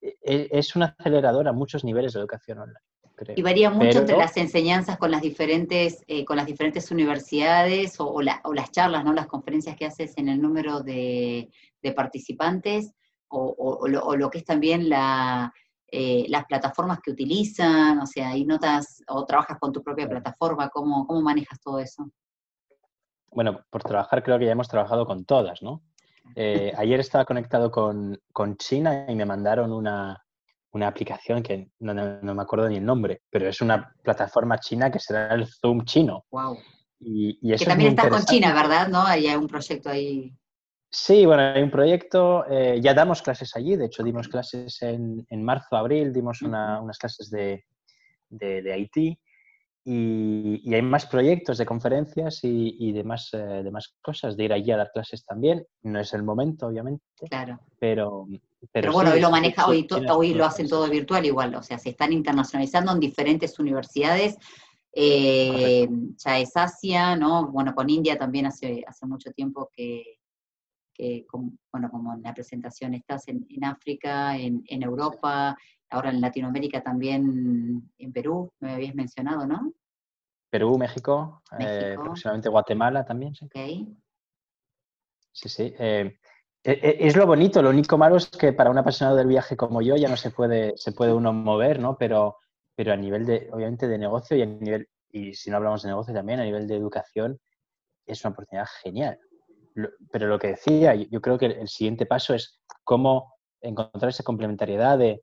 E, 0.00 0.16
e, 0.22 0.48
es 0.50 0.74
una 0.74 0.96
aceleradora 0.98 1.50
a 1.50 1.52
muchos 1.52 1.84
niveles 1.84 2.14
de 2.14 2.20
educación 2.20 2.58
online. 2.58 2.93
Y 3.36 3.42
varía 3.42 3.70
mucho 3.70 3.98
entre 3.98 4.16
las 4.16 4.36
enseñanzas 4.36 4.98
con 4.98 5.10
las 5.10 5.22
diferentes, 5.22 6.04
eh, 6.06 6.24
con 6.24 6.36
las 6.36 6.46
diferentes 6.46 6.90
universidades 6.90 7.96
o, 7.98 8.20
las 8.20 8.70
charlas, 8.70 9.04
¿no? 9.04 9.12
las 9.12 9.26
conferencias 9.26 9.76
que 9.76 9.86
haces 9.86 10.14
en 10.16 10.28
el 10.28 10.40
número 10.40 10.80
de, 10.80 11.50
participantes 11.94 12.92
o, 13.28 13.86
lo, 13.88 14.30
que 14.30 14.38
es 14.38 14.44
también 14.44 14.88
la, 14.88 15.52
eh, 15.88 16.26
las 16.28 16.44
plataformas 16.46 17.00
que 17.00 17.10
utilizan, 17.10 17.98
o 17.98 18.06
sea, 18.06 18.36
y 18.36 18.44
notas 18.44 19.02
o 19.08 19.24
trabajas 19.24 19.58
con 19.58 19.72
tu 19.72 19.82
propia 19.82 20.08
plataforma, 20.08 20.68
¿cómo, 20.68 21.06
cómo 21.06 21.20
manejas 21.20 21.60
todo 21.60 21.78
eso? 21.78 22.10
Bueno, 23.30 23.60
por 23.70 23.82
trabajar 23.82 24.22
creo 24.22 24.38
que 24.38 24.46
ya 24.46 24.52
hemos 24.52 24.68
trabajado 24.68 25.06
con 25.06 25.24
todas, 25.24 25.62
¿no? 25.62 25.82
Eh, 26.36 26.72
ayer 26.76 27.00
estaba 27.00 27.24
conectado 27.24 27.70
con, 27.70 28.18
con 28.32 28.56
China 28.56 29.06
y 29.08 29.14
me 29.14 29.26
mandaron 29.26 29.72
una, 29.72 30.23
una 30.74 30.88
aplicación 30.88 31.42
que 31.42 31.70
no, 31.80 31.94
me 31.94 32.42
acuerdo 32.42 32.68
ni 32.68 32.76
el 32.76 32.84
nombre, 32.84 33.22
pero 33.30 33.48
es 33.48 33.60
una 33.60 33.94
plataforma 34.02 34.58
china 34.58 34.90
que 34.90 34.98
será 34.98 35.34
el 35.34 35.46
Zoom 35.46 35.84
chino. 35.84 36.24
Wow. 36.30 36.58
Y, 37.00 37.56
que 37.56 37.64
también 37.64 37.90
estás 37.90 38.08
con 38.08 38.24
China, 38.24 38.54
¿verdad? 38.54 38.88
¿No? 38.88 39.02
Hay 39.04 39.26
un 39.28 39.46
proyecto 39.46 39.90
ahí. 39.90 40.34
Sí, 40.90 41.26
bueno, 41.26 41.42
hay 41.42 41.62
un 41.62 41.70
proyecto, 41.70 42.44
eh, 42.48 42.80
ya 42.80 42.94
damos 42.94 43.20
clases 43.20 43.54
allí, 43.56 43.76
de 43.76 43.86
hecho 43.86 44.02
dimos 44.02 44.28
clases 44.28 44.80
en, 44.82 45.26
en 45.28 45.42
marzo, 45.42 45.76
abril, 45.76 46.12
dimos 46.12 46.40
unas 46.40 46.98
clases 46.98 47.30
de, 47.30 47.64
de, 48.30 48.62
de 48.62 48.72
Haití 48.72 49.18
y, 49.86 50.74
hay 50.74 50.82
más 50.82 51.04
proyectos 51.06 51.58
de 51.58 51.66
conferencias 51.66 52.40
y, 52.42 52.92
demás, 52.92 53.28
eh, 53.34 53.62
demás 53.62 53.94
cosas, 54.00 54.36
de 54.36 54.44
ir 54.44 54.52
allí 54.52 54.70
a 54.70 54.78
dar 54.78 54.90
clases 54.92 55.24
también. 55.26 55.66
No 55.82 56.00
es 56.00 56.14
el 56.14 56.22
momento, 56.22 56.66
obviamente. 56.66 57.04
Claro. 57.28 57.60
Pero, 57.78 58.26
pero, 58.72 58.92
bueno, 58.92 59.12
hoy 59.12 59.20
lo 59.20 59.30
maneja, 59.30 59.66
hoy, 59.66 59.86
hoy 60.10 60.34
lo 60.34 60.44
hacen 60.44 60.68
todo 60.68 60.88
virtual 60.88 61.24
igual, 61.24 61.54
o 61.54 61.62
sea, 61.62 61.78
se 61.78 61.90
están 61.90 62.12
internacionalizando 62.12 62.92
en 62.92 63.00
diferentes 63.00 63.58
universidades. 63.58 64.36
Eh, 64.96 65.88
ya 66.16 66.38
es 66.38 66.56
Asia, 66.56 67.16
¿no? 67.16 67.48
Bueno, 67.48 67.74
con 67.74 67.90
India 67.90 68.16
también 68.16 68.46
hace, 68.46 68.84
hace 68.86 69.06
mucho 69.06 69.32
tiempo 69.32 69.68
que, 69.74 70.18
bueno, 71.72 71.90
como 71.90 72.14
en 72.14 72.22
la 72.22 72.32
presentación 72.32 72.94
estás 72.94 73.26
en, 73.26 73.64
África, 73.64 74.36
en, 74.36 74.62
en, 74.68 74.82
Europa, 74.84 75.56
ahora 75.90 76.10
en 76.10 76.20
Latinoamérica 76.20 76.80
también, 76.80 77.90
en 77.98 78.12
Perú, 78.12 78.52
me 78.60 78.74
habías 78.74 78.94
mencionado, 78.94 79.46
¿no? 79.46 79.72
Perú, 80.54 80.78
México, 80.78 81.42
eh, 81.58 81.96
próximamente 82.00 82.48
Guatemala 82.48 83.04
también. 83.04 83.34
Sí, 83.34 83.48
sí. 85.32 85.48
sí. 85.48 85.74
Eh, 85.76 86.16
es 86.64 87.14
lo 87.14 87.26
bonito, 87.26 87.60
lo 87.62 87.68
único 87.68 87.98
malo 87.98 88.16
es 88.16 88.28
que 88.28 88.54
para 88.54 88.70
un 88.70 88.78
apasionado 88.78 89.16
del 89.18 89.26
viaje 89.26 89.56
como 89.56 89.82
yo 89.82 89.96
ya 89.96 90.08
no 90.08 90.16
se 90.16 90.30
puede, 90.30 90.72
se 90.76 90.92
puede 90.92 91.12
uno 91.12 91.32
mover, 91.32 91.78
¿no? 91.78 91.98
Pero, 91.98 92.38
pero 92.74 92.92
a 92.92 92.96
nivel 92.96 93.26
de, 93.26 93.50
obviamente, 93.52 93.86
de 93.86 93.98
negocio 93.98 94.34
y 94.36 94.42
a 94.42 94.46
nivel, 94.46 94.88
y 95.10 95.34
si 95.34 95.50
no 95.50 95.58
hablamos 95.58 95.82
de 95.82 95.90
negocio 95.90 96.14
también, 96.14 96.40
a 96.40 96.44
nivel 96.44 96.66
de 96.66 96.76
educación, 96.76 97.38
es 98.06 98.24
una 98.24 98.32
oportunidad 98.32 98.66
genial. 98.82 99.18
pero 100.10 100.26
lo 100.26 100.38
que 100.38 100.48
decía, 100.48 100.94
yo 100.94 101.20
creo 101.20 101.36
que 101.36 101.46
el 101.46 101.68
siguiente 101.68 102.06
paso 102.06 102.32
es 102.32 102.60
cómo 102.82 103.34
encontrar 103.60 104.08
esa 104.08 104.22
complementariedad 104.22 104.96
de 104.96 105.22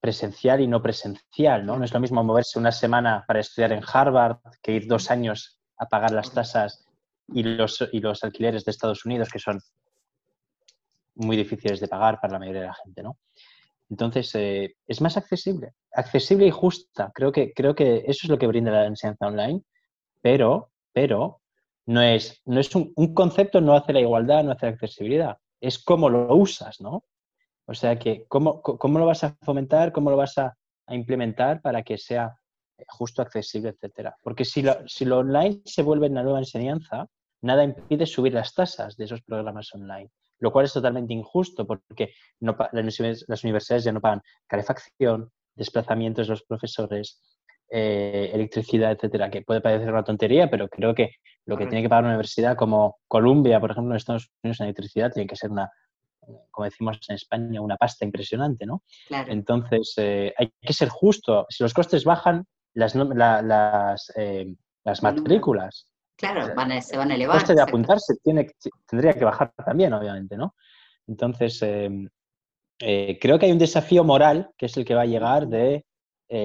presencial 0.00 0.60
y 0.60 0.66
no 0.66 0.82
presencial, 0.82 1.66
¿no? 1.66 1.76
No 1.76 1.84
es 1.84 1.92
lo 1.92 2.00
mismo 2.00 2.24
moverse 2.24 2.58
una 2.58 2.72
semana 2.72 3.24
para 3.28 3.40
estudiar 3.40 3.72
en 3.72 3.82
Harvard 3.86 4.38
que 4.62 4.72
ir 4.72 4.88
dos 4.88 5.10
años 5.10 5.60
a 5.76 5.86
pagar 5.86 6.10
las 6.10 6.32
tasas 6.32 6.84
y 7.28 7.42
los, 7.42 7.86
y 7.92 8.00
los 8.00 8.24
alquileres 8.24 8.64
de 8.64 8.70
Estados 8.70 9.04
Unidos, 9.04 9.28
que 9.30 9.38
son 9.38 9.60
muy 11.14 11.36
difíciles 11.36 11.80
de 11.80 11.88
pagar 11.88 12.20
para 12.20 12.34
la 12.34 12.38
mayoría 12.38 12.62
de 12.62 12.66
la 12.68 12.74
gente, 12.74 13.02
¿no? 13.02 13.18
Entonces, 13.90 14.32
eh, 14.36 14.76
es 14.86 15.00
más 15.00 15.16
accesible, 15.16 15.72
accesible 15.92 16.46
y 16.46 16.50
justa. 16.50 17.10
Creo 17.12 17.32
que, 17.32 17.52
creo 17.52 17.74
que 17.74 18.04
eso 18.06 18.20
es 18.22 18.28
lo 18.28 18.38
que 18.38 18.46
brinda 18.46 18.70
la 18.70 18.86
enseñanza 18.86 19.26
online, 19.26 19.62
pero, 20.22 20.70
pero 20.92 21.40
no 21.86 22.00
es, 22.00 22.40
no 22.44 22.60
es 22.60 22.74
un, 22.76 22.94
concepto, 23.14 23.60
no 23.60 23.74
hace 23.74 23.92
la 23.92 24.00
igualdad, 24.00 24.44
no 24.44 24.52
hace 24.52 24.66
la 24.66 24.72
accesibilidad, 24.72 25.38
es 25.60 25.82
cómo 25.82 26.08
lo 26.08 26.34
usas, 26.36 26.80
¿no? 26.80 27.04
O 27.66 27.74
sea 27.74 27.98
que, 27.98 28.26
¿cómo, 28.28 28.62
cómo 28.62 28.98
lo 28.98 29.06
vas 29.06 29.24
a 29.24 29.36
fomentar? 29.42 29.92
¿Cómo 29.92 30.10
lo 30.10 30.16
vas 30.16 30.38
a, 30.38 30.56
implementar 30.88 31.60
para 31.60 31.84
que 31.84 31.96
sea 31.98 32.36
eh, 32.76 32.84
justo, 32.88 33.22
accesible, 33.22 33.70
etcétera? 33.70 34.16
Porque 34.22 34.44
si 34.44 34.62
lo, 34.62 34.88
si 34.88 35.04
lo 35.04 35.18
online 35.18 35.62
se 35.64 35.82
vuelve 35.82 36.08
una 36.08 36.24
nueva 36.24 36.40
enseñanza, 36.40 37.06
nada 37.42 37.62
impide 37.62 38.06
subir 38.06 38.34
las 38.34 38.54
tasas 38.54 38.96
de 38.96 39.04
esos 39.04 39.22
programas 39.22 39.72
online, 39.72 40.10
lo 40.40 40.50
cual 40.50 40.64
es 40.64 40.72
totalmente 40.72 41.14
injusto 41.14 41.66
porque 41.66 42.12
no, 42.40 42.56
las 42.72 43.44
universidades 43.44 43.84
ya 43.84 43.92
no 43.92 44.00
pagan 44.00 44.22
calefacción, 44.46 45.30
desplazamientos 45.54 46.26
de 46.26 46.32
los 46.32 46.42
profesores, 46.42 47.20
eh, 47.70 48.30
electricidad, 48.32 48.92
etcétera, 48.92 49.30
que 49.30 49.42
puede 49.42 49.60
parecer 49.60 49.92
una 49.92 50.02
tontería, 50.02 50.50
pero 50.50 50.68
creo 50.68 50.94
que 50.94 51.10
lo 51.46 51.56
que 51.56 51.66
tiene 51.66 51.82
que 51.82 51.88
pagar 51.88 52.04
una 52.04 52.12
universidad 52.12 52.56
como 52.56 52.98
Columbia, 53.06 53.60
por 53.60 53.70
ejemplo, 53.70 53.92
en 53.92 53.96
Estados 53.96 54.30
Unidos 54.42 54.60
en 54.60 54.66
electricidad, 54.66 55.12
tiene 55.12 55.26
que 55.26 55.36
ser 55.36 55.50
una, 55.50 55.70
como 56.50 56.64
decimos 56.64 56.98
en 57.08 57.16
España, 57.16 57.60
una 57.60 57.76
pasta 57.76 58.04
impresionante, 58.04 58.66
¿no? 58.66 58.82
Entonces, 59.10 59.94
eh, 59.96 60.32
hay 60.36 60.52
que 60.60 60.72
ser 60.72 60.88
justo. 60.88 61.46
Si 61.48 61.62
los 61.62 61.74
costes 61.74 62.04
bajan, 62.04 62.46
las, 62.74 62.94
las, 62.94 64.12
eh, 64.16 64.54
las 64.84 65.02
matrículas. 65.02 65.89
Claro, 66.20 66.46
se 66.82 66.96
van 66.96 67.10
a 67.10 67.14
elevar. 67.14 67.36
El 67.36 67.40
coste 67.40 67.54
de 67.54 67.62
apuntarse 67.62 68.14
tiene, 68.22 68.46
tendría 68.86 69.14
que 69.14 69.24
bajar 69.24 69.52
también, 69.64 69.92
obviamente, 69.92 70.36
¿no? 70.36 70.54
Entonces, 71.06 71.60
em, 71.62 72.08
eh, 72.78 73.18
creo 73.20 73.38
que 73.38 73.46
hay 73.46 73.52
un 73.52 73.58
desafío 73.58 74.04
moral 74.04 74.50
que 74.56 74.66
es 74.66 74.76
el 74.76 74.84
que 74.84 74.94
va 74.94 75.02
a 75.02 75.06
llegar 75.06 75.48
de 75.48 75.84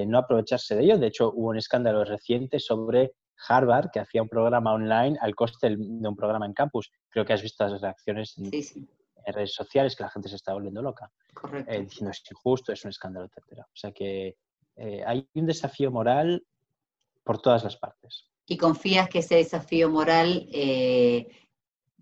no 0.08 0.18
aprovecharse 0.18 0.74
de 0.76 0.84
ello. 0.84 0.98
De 0.98 1.06
hecho, 1.06 1.32
hubo 1.36 1.50
un 1.50 1.58
escándalo 1.58 2.04
reciente 2.04 2.60
sobre 2.60 3.12
Harvard, 3.48 3.92
que 3.92 4.00
hacía 4.00 4.24
un 4.24 4.30
programa 4.30 4.74
online 4.74 5.16
al 5.22 5.36
coste 5.36 5.70
de 5.78 6.08
un 6.08 6.16
programa 6.16 6.48
en 6.48 6.54
campus. 6.54 6.92
Creo 7.08 7.24
que 7.24 7.34
has 7.34 7.44
visto 7.44 7.68
las 7.68 7.80
reacciones 7.82 8.36
en, 8.40 8.50
sí, 8.50 8.64
sí 8.64 8.90
en 9.26 9.34
redes 9.34 9.54
sociales 9.54 9.96
que 9.96 10.04
la 10.04 10.10
gente 10.10 10.30
se 10.30 10.36
está 10.36 10.54
volviendo 10.54 10.82
loca, 10.82 11.12
eh, 11.68 11.82
diciendo 11.82 12.12
es 12.12 12.24
injusto, 12.30 12.72
es 12.72 12.84
un 12.86 12.90
escándalo, 12.90 13.26
etc. 13.26 13.60
O 13.62 13.76
sea 13.76 13.92
que 13.92 14.38
eh, 14.76 15.04
hay 15.06 15.28
un 15.34 15.46
desafío 15.46 15.92
moral 15.92 16.46
por 17.24 17.42
todas 17.42 17.64
las 17.64 17.76
partes. 17.76 18.30
¿Y 18.48 18.58
confías 18.58 19.10
que 19.10 19.20
ese 19.20 19.36
desafío 19.36 19.90
moral 19.90 20.48
eh, 20.52 21.28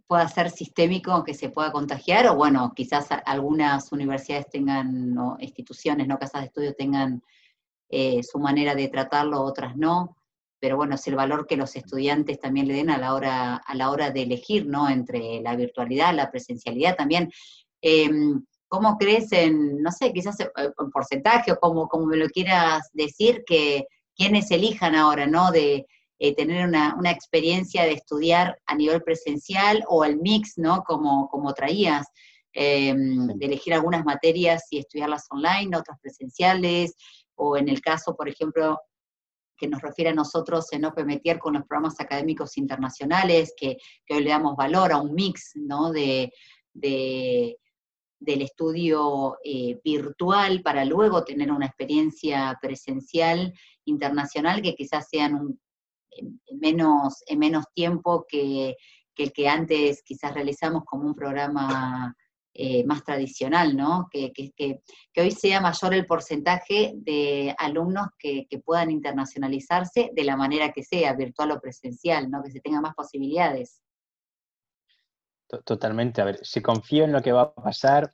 pueda 0.07 0.27
ser 0.27 0.49
sistémico, 0.49 1.23
que 1.23 1.33
se 1.33 1.49
pueda 1.49 1.71
contagiar? 1.71 2.27
O 2.27 2.35
bueno, 2.35 2.73
quizás 2.75 3.07
algunas 3.25 3.91
universidades 3.91 4.49
tengan, 4.49 5.17
o 5.17 5.37
instituciones, 5.39 6.07
no 6.07 6.19
casas 6.19 6.41
de 6.41 6.47
estudio 6.47 6.73
tengan 6.73 7.23
su 8.23 8.39
manera 8.39 8.73
de 8.73 8.87
tratarlo, 8.87 9.43
otras 9.43 9.77
no 9.77 10.17
pero 10.63 10.77
bueno, 10.77 10.95
es 10.95 11.05
el 11.09 11.15
valor 11.15 11.45
que 11.45 11.57
los 11.57 11.75
estudiantes 11.75 12.39
también 12.39 12.69
le 12.69 12.75
den 12.75 12.89
a 12.89 12.97
la 12.97 13.13
hora, 13.13 13.57
a 13.57 13.75
la 13.75 13.91
hora 13.91 14.11
de 14.11 14.21
elegir, 14.21 14.65
¿no? 14.65 14.87
Entre 14.87 15.41
la 15.41 15.57
virtualidad, 15.57 16.15
la 16.15 16.31
presencialidad 16.31 16.95
también. 16.95 17.29
Em, 17.81 18.45
¿Cómo 18.69 18.97
crees 18.97 19.33
en, 19.33 19.83
no 19.83 19.91
sé, 19.91 20.13
quizás 20.13 20.39
en 20.39 20.89
porcentaje 20.89 21.51
o 21.51 21.59
como, 21.59 21.89
como 21.89 22.05
me 22.05 22.15
lo 22.15 22.29
quieras 22.29 22.89
decir, 22.93 23.43
que 23.45 23.87
quienes 24.15 24.51
elijan 24.51 24.95
ahora, 24.95 25.27
¿no? 25.27 25.51
De 25.51 25.85
eh, 26.23 26.33
tener 26.33 26.65
una, 26.65 27.11
experiencia 27.11 27.83
de 27.83 27.91
estudiar 27.91 28.57
a 28.65 28.75
nivel 28.75 29.03
presencial 29.03 29.83
o 29.89 30.05
el 30.05 30.21
mix, 30.21 30.53
¿no? 30.55 30.81
Como, 30.85 31.27
como 31.27 31.53
traías, 31.53 32.07
em, 32.53 33.27
de 33.27 33.45
elegir 33.45 33.73
algunas 33.73 34.05
materias 34.05 34.63
y 34.71 34.77
estudiarlas 34.77 35.25
online, 35.29 35.75
otras 35.75 35.99
presenciales, 35.99 36.95
o 37.35 37.57
en 37.57 37.67
el 37.67 37.81
caso, 37.81 38.15
por 38.15 38.29
ejemplo, 38.29 38.79
que 39.57 39.67
nos 39.67 39.81
refiere 39.81 40.11
a 40.11 40.15
nosotros 40.15 40.71
en 40.71 40.85
OpenMetier 40.85 41.39
con 41.39 41.55
los 41.55 41.65
programas 41.65 41.99
académicos 41.99 42.57
internacionales, 42.57 43.53
que, 43.57 43.75
hoy 44.09 44.23
le 44.23 44.29
damos 44.29 44.55
valor 44.55 44.93
a 44.93 45.01
un 45.01 45.13
mix 45.13 45.51
¿no? 45.55 45.91
de, 45.91 46.31
del 46.71 47.57
estudio 48.41 49.39
eh, 49.43 49.77
virtual 49.83 50.61
para 50.61 50.85
luego 50.85 51.25
tener 51.25 51.51
una 51.51 51.65
experiencia 51.65 52.57
presencial 52.61 53.53
internacional 53.83 54.61
que 54.61 54.73
quizás 54.73 55.09
sean 55.09 55.35
un, 55.35 55.59
en, 56.17 56.39
menos, 56.59 57.23
en 57.27 57.39
menos 57.39 57.65
tiempo 57.73 58.25
que, 58.27 58.75
el 59.15 59.31
que 59.31 59.47
antes 59.47 60.01
quizás 60.03 60.33
realizamos 60.33 60.83
como 60.85 61.05
un 61.05 61.15
programa 61.15 62.15
eh, 62.55 62.85
más 62.85 63.03
tradicional, 63.03 63.75
¿no? 63.75 64.07
Que, 64.11 64.31
que, 64.31 64.81
hoy 65.17 65.31
sea 65.31 65.59
mayor 65.59 65.95
el 65.95 66.05
porcentaje 66.05 66.93
de 66.97 67.55
alumnos 67.57 68.09
que, 68.19 68.47
puedan 68.63 68.91
internacionalizarse 68.91 70.11
de 70.13 70.23
la 70.23 70.37
manera 70.37 70.71
que 70.71 70.83
sea, 70.83 71.13
virtual 71.13 71.51
o 71.51 71.59
presencial, 71.59 72.29
¿no? 72.29 72.43
Que 72.43 72.51
se 72.51 72.59
tengan 72.59 72.83
más 72.83 72.93
posibilidades. 72.93 73.81
Totalmente. 75.65 76.21
A 76.21 76.25
ver, 76.25 76.39
si 76.43 76.61
confío 76.61 77.05
en 77.05 77.11
lo 77.11 77.21
que 77.21 77.31
va 77.31 77.41
a 77.41 77.53
pasar, 77.55 78.13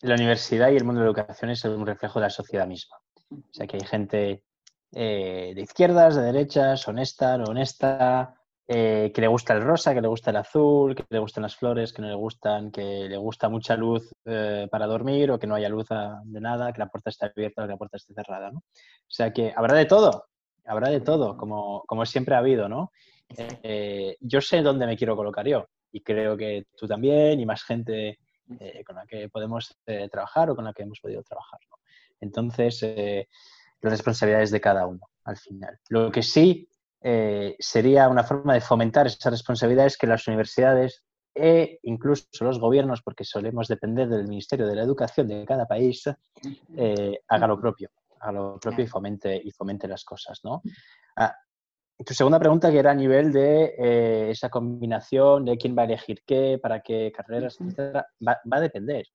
la 0.00 0.14
universidad 0.14 0.70
y 0.70 0.76
el 0.76 0.84
mundo 0.84 1.00
de 1.00 1.06
la 1.06 1.10
educación 1.10 1.50
es 1.50 1.62
un 1.64 1.86
reflejo 1.86 2.18
de 2.18 2.26
la 2.26 2.30
sociedad 2.30 2.66
misma. 2.66 2.96
O 3.30 3.52
sea, 3.52 3.66
que 3.66 3.76
hay 3.76 3.84
gente 3.84 4.44
eh, 4.92 5.52
de 5.54 5.62
izquierdas, 5.62 6.16
de 6.16 6.22
derechas, 6.22 6.86
honesta, 6.88 7.38
no 7.38 7.44
honesta, 7.44 8.34
eh, 8.66 9.12
que 9.14 9.20
le 9.20 9.28
gusta 9.28 9.54
el 9.54 9.62
rosa, 9.62 9.94
que 9.94 10.00
le 10.00 10.08
gusta 10.08 10.30
el 10.30 10.36
azul, 10.36 10.96
que 10.96 11.04
le 11.08 11.20
gustan 11.20 11.42
las 11.42 11.54
flores, 11.54 11.92
que 11.92 12.02
no 12.02 12.08
le 12.08 12.14
gustan, 12.14 12.72
que 12.72 13.08
le 13.08 13.16
gusta 13.16 13.48
mucha 13.48 13.76
luz 13.76 14.10
eh, 14.24 14.66
para 14.70 14.86
dormir 14.86 15.30
o 15.30 15.38
que 15.38 15.46
no 15.46 15.54
haya 15.54 15.68
luz 15.68 15.86
de 16.24 16.40
nada, 16.40 16.72
que 16.72 16.80
la 16.80 16.88
puerta 16.88 17.10
esté 17.10 17.26
abierta 17.26 17.62
o 17.62 17.66
que 17.66 17.72
la 17.72 17.76
puerta 17.76 17.96
esté 17.96 18.14
cerrada. 18.14 18.50
¿no? 18.50 18.58
O 18.58 19.10
sea 19.10 19.32
que 19.32 19.52
habrá 19.56 19.74
de 19.74 19.86
todo, 19.86 20.26
habrá 20.64 20.88
de 20.90 21.00
todo, 21.00 21.36
como, 21.36 21.84
como 21.86 22.04
siempre 22.04 22.34
ha 22.34 22.38
habido. 22.38 22.68
¿no? 22.68 22.90
yo 24.20 24.40
sé 24.40 24.60
dónde 24.60 24.86
me 24.86 24.96
quiero 24.96 25.14
colocar 25.14 25.46
yo 25.46 25.68
y 25.92 26.00
creo 26.00 26.36
que 26.36 26.66
tú 26.76 26.88
también 26.88 27.38
y 27.38 27.46
más 27.46 27.62
gente 27.62 28.18
con 28.84 28.96
la 28.96 29.06
que 29.06 29.28
podemos 29.28 29.78
trabajar 30.10 30.50
o 30.50 30.56
con 30.56 30.64
la 30.64 30.72
que 30.72 30.82
hemos 30.82 30.98
podido 30.98 31.22
trabajar. 31.22 31.60
¿no? 31.70 31.76
Entonces, 32.20 32.84
las 33.82 33.92
responsabilidades 33.92 34.50
de 34.50 34.60
cada 34.60 34.86
uno 34.86 35.08
al 35.24 35.36
final. 35.36 35.78
Lo 35.88 36.10
que 36.10 36.22
sí 36.22 36.68
eh, 37.02 37.56
sería 37.58 38.08
una 38.08 38.24
forma 38.24 38.54
de 38.54 38.60
fomentar 38.60 39.06
esas 39.06 39.32
responsabilidades 39.32 39.96
que 39.96 40.06
las 40.06 40.26
universidades 40.28 41.02
e 41.34 41.78
incluso 41.84 42.26
los 42.40 42.58
gobiernos, 42.58 43.02
porque 43.02 43.24
solemos 43.24 43.68
depender 43.68 44.08
del 44.08 44.28
Ministerio 44.28 44.66
de 44.66 44.74
la 44.74 44.82
Educación 44.82 45.28
de 45.28 45.44
cada 45.44 45.66
país, 45.66 46.04
eh, 46.76 47.20
haga 47.28 47.46
lo 47.46 47.58
propio, 47.58 47.90
haga 48.20 48.32
lo 48.32 48.58
propio 48.58 48.84
y 48.84 48.88
fomente, 48.88 49.40
y 49.42 49.50
fomente 49.52 49.88
las 49.88 50.04
cosas. 50.04 50.40
¿no? 50.44 50.60
Ah, 51.16 51.34
tu 52.04 52.14
segunda 52.14 52.38
pregunta 52.38 52.70
que 52.70 52.78
era 52.78 52.90
a 52.90 52.94
nivel 52.94 53.32
de 53.32 53.74
eh, 53.78 54.30
esa 54.30 54.48
combinación 54.48 55.44
de 55.44 55.56
quién 55.56 55.76
va 55.76 55.82
a 55.82 55.84
elegir 55.86 56.22
qué, 56.26 56.58
para 56.60 56.80
qué 56.80 57.12
carreras, 57.14 57.60
etcétera, 57.60 58.06
va, 58.26 58.40
va, 58.50 58.56
a 58.56 58.60
depender. 58.60 59.06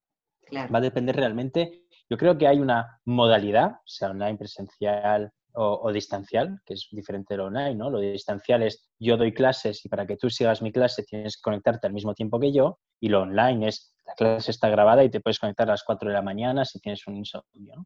Va 0.54 0.78
a 0.78 0.82
depender 0.82 1.16
realmente 1.16 1.85
yo 2.10 2.18
creo 2.18 2.38
que 2.38 2.48
hay 2.48 2.60
una 2.60 3.00
modalidad, 3.06 3.78
sea 3.86 4.12
online, 4.12 4.38
presencial 4.38 5.32
o, 5.58 5.92
distancial, 5.92 6.60
que 6.66 6.74
es 6.74 6.88
diferente 6.92 7.34
de 7.34 7.38
lo 7.38 7.46
online, 7.46 7.76
¿no? 7.76 7.90
Lo 7.90 8.00
distancial 8.00 8.64
es 8.64 8.90
yo 9.00 9.16
doy 9.16 9.34
clases 9.34 9.86
y 9.86 9.90
para 9.90 10.06
que 10.06 10.18
tú 10.18 10.30
sigas 10.30 10.62
mi 10.62 10.72
clase 10.72 11.04
tienes 11.04 11.38
que 11.38 11.42
conectarte 11.42 11.88
al 11.88 11.94
mismo 11.94 12.14
tiempo 12.14 12.40
que 12.40 12.52
yo, 12.52 12.80
y 13.00 13.08
lo 13.08 13.22
online 13.22 13.70
es 13.70 13.94
la 14.06 14.14
clase 14.14 14.52
está 14.52 14.70
grabada 14.70 15.04
y 15.04 15.10
te 15.10 15.22
puedes 15.22 15.40
conectar 15.40 15.68
a 15.68 15.72
las 15.72 15.84
4 15.84 16.10
de 16.10 16.14
la 16.14 16.22
mañana 16.22 16.66
si 16.66 16.80
tienes 16.80 17.08
un 17.08 17.16
insomnio, 17.16 17.86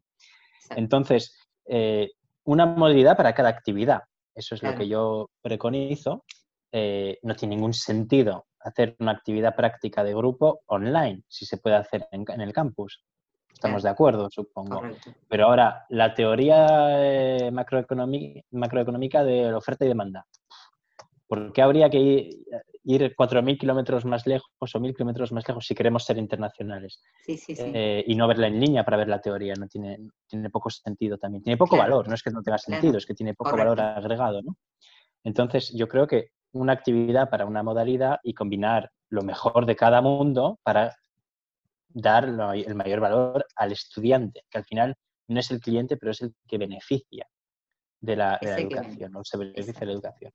Entonces, 0.70 1.36
eh, 1.66 2.10
una 2.44 2.66
modalidad 2.66 3.16
para 3.16 3.34
cada 3.34 3.48
actividad. 3.48 4.00
Eso 4.34 4.54
es 4.54 4.62
lo 4.62 4.74
que 4.74 4.88
yo 4.88 5.30
preconizo. 5.40 6.24
Eh, 6.72 7.18
no 7.22 7.34
tiene 7.34 7.56
ningún 7.56 7.72
sentido 7.72 8.46
hacer 8.60 8.96
una 8.98 9.12
actividad 9.12 9.56
práctica 9.56 10.04
de 10.04 10.14
grupo 10.14 10.60
online, 10.66 11.22
si 11.28 11.46
se 11.46 11.56
puede 11.58 11.76
hacer 11.76 12.06
en 12.12 12.40
el 12.40 12.52
campus. 12.52 13.02
Estamos 13.60 13.82
de 13.82 13.90
acuerdo, 13.90 14.30
supongo. 14.30 14.80
Pero 15.28 15.44
ahora, 15.44 15.84
la 15.90 16.14
teoría 16.14 16.66
eh, 16.92 17.50
macroeconómica 17.50 19.22
de 19.22 19.52
oferta 19.52 19.84
y 19.84 19.88
demanda. 19.88 20.26
¿Por 21.26 21.52
qué 21.52 21.60
habría 21.60 21.90
que 21.90 21.98
ir, 21.98 23.14
4.000 23.14 23.58
kilómetros 23.58 24.06
más 24.06 24.26
lejos 24.26 24.48
o 24.58 24.66
1.000 24.66 24.94
kilómetros 24.94 25.30
más 25.32 25.46
lejos 25.46 25.66
si 25.66 25.74
queremos 25.74 26.06
ser 26.06 26.16
internacionales? 26.16 27.02
Sí, 27.26 27.36
sí, 27.36 27.54
sí. 27.54 27.62
Eh, 27.66 28.02
y 28.06 28.14
no 28.14 28.26
verla 28.26 28.46
en 28.46 28.58
línea 28.58 28.82
para 28.82 28.96
ver 28.96 29.08
la 29.08 29.20
teoría. 29.20 29.52
No 29.56 29.68
tiene, 29.68 30.08
tiene 30.26 30.48
poco 30.48 30.70
sentido 30.70 31.18
también. 31.18 31.42
Tiene 31.42 31.58
poco 31.58 31.76
valor, 31.76 32.08
no 32.08 32.14
es 32.14 32.22
que 32.22 32.30
no 32.30 32.42
tenga 32.42 32.56
sentido, 32.56 32.96
es 32.96 33.04
que 33.04 33.12
tiene 33.12 33.34
poco 33.34 33.58
valor 33.58 33.78
agregado. 33.78 34.40
¿no? 34.40 34.56
Entonces, 35.22 35.70
yo 35.76 35.86
creo 35.86 36.06
que 36.06 36.30
una 36.52 36.72
actividad 36.72 37.28
para 37.28 37.44
una 37.44 37.62
modalidad 37.62 38.20
y 38.22 38.32
combinar 38.32 38.90
lo 39.10 39.20
mejor 39.20 39.66
de 39.66 39.76
cada 39.76 40.00
mundo 40.00 40.58
para 40.62 40.96
dar 41.92 42.24
el 42.24 42.74
mayor 42.74 43.00
valor 43.00 43.46
al 43.56 43.72
estudiante, 43.72 44.44
que 44.50 44.58
al 44.58 44.64
final 44.64 44.96
no 45.28 45.40
es 45.40 45.50
el 45.50 45.60
cliente, 45.60 45.96
pero 45.96 46.12
es 46.12 46.22
el 46.22 46.34
que 46.48 46.58
beneficia 46.58 47.26
de 48.00 48.16
la, 48.16 48.38
educación, 48.40 49.12
no 49.12 49.24
se 49.24 49.36
beneficia 49.36 49.80
de 49.80 49.86
la 49.86 49.92
educación. 49.92 50.32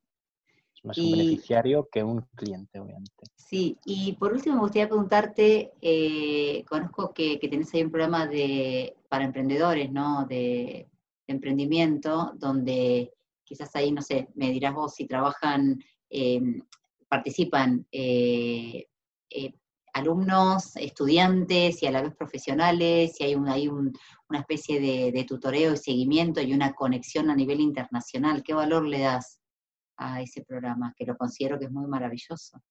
Es 0.74 0.86
más 0.86 0.98
un 0.98 1.12
beneficiario 1.12 1.88
que 1.91 2.04
un 2.04 2.22
cliente, 2.36 2.80
obviamente. 2.80 3.26
Sí, 3.36 3.78
y 3.86 4.13
por 4.13 4.34
último 4.34 4.56
me 4.56 4.62
gustaría 4.62 4.88
preguntarte, 4.88 5.74
eh, 5.82 6.63
conozco 6.65 7.13
que, 7.13 7.39
que, 7.39 7.48
tenés 7.48 7.74
ahí 7.74 7.84
un 7.84 7.91
programa 7.91 8.28
de, 8.28 8.96
para 9.10 9.24
emprendedores, 9.26 9.91
¿no? 9.91 10.26
De, 10.26 10.89
emprendimiento, 11.28 12.34
donde 12.36 13.13
quizás 13.44 13.76
ahí, 13.76 13.91
no 13.91 14.02
sé, 14.02 14.28
me 14.36 14.52
dirás 14.52 14.74
vos 14.74 14.94
si 14.94 15.08
trabajan, 15.08 15.80
eh, 16.10 16.41
participan 17.08 17.86
eh, 17.91 18.88
alumnos, 19.95 20.75
estudiantes 20.75 21.81
y 21.81 21.88
a 21.88 21.91
la 21.91 22.01
vez 22.01 22.13
profesionales, 22.15 23.15
si 23.15 23.23
hay, 23.23 23.36
una 23.36 24.39
especie 24.39 24.79
de, 24.79 25.23
tutoreo 25.23 25.73
y 25.73 25.77
seguimiento 25.77 26.41
y 26.41 26.53
una 26.53 26.73
conexión 26.73 27.29
a 27.29 27.36
nivel 27.36 27.62
internacional. 27.62 28.43
¿Qué 28.43 28.53
valor 28.53 28.86
le 28.86 28.99
das 28.99 29.39
a 29.97 30.21
ese 30.21 30.43
programa? 30.43 30.93
Que 30.97 31.05
lo 31.05 31.15
considero 31.15 31.58
que 31.58 31.65
es 31.65 31.71
muy 31.71 31.88
maravilloso. 31.88 32.62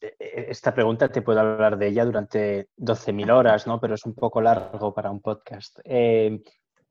E, 0.00 0.06
e, 0.18 0.50
esta 0.50 0.72
pregunta 0.72 1.12
te 1.12 1.20
puedo 1.20 1.40
hablar 1.40 1.76
de 1.76 1.88
ella 1.88 2.06
durante 2.06 2.70
12.000 2.78 3.30
horas, 3.30 3.66
¿no? 3.66 3.78
Pero 3.78 3.94
es 3.94 4.06
un 4.06 4.14
poco 4.14 4.40
largo 4.40 4.94
para 4.94 5.10
un 5.10 5.20
podcast. 5.20 5.80
Eh, 5.84 6.40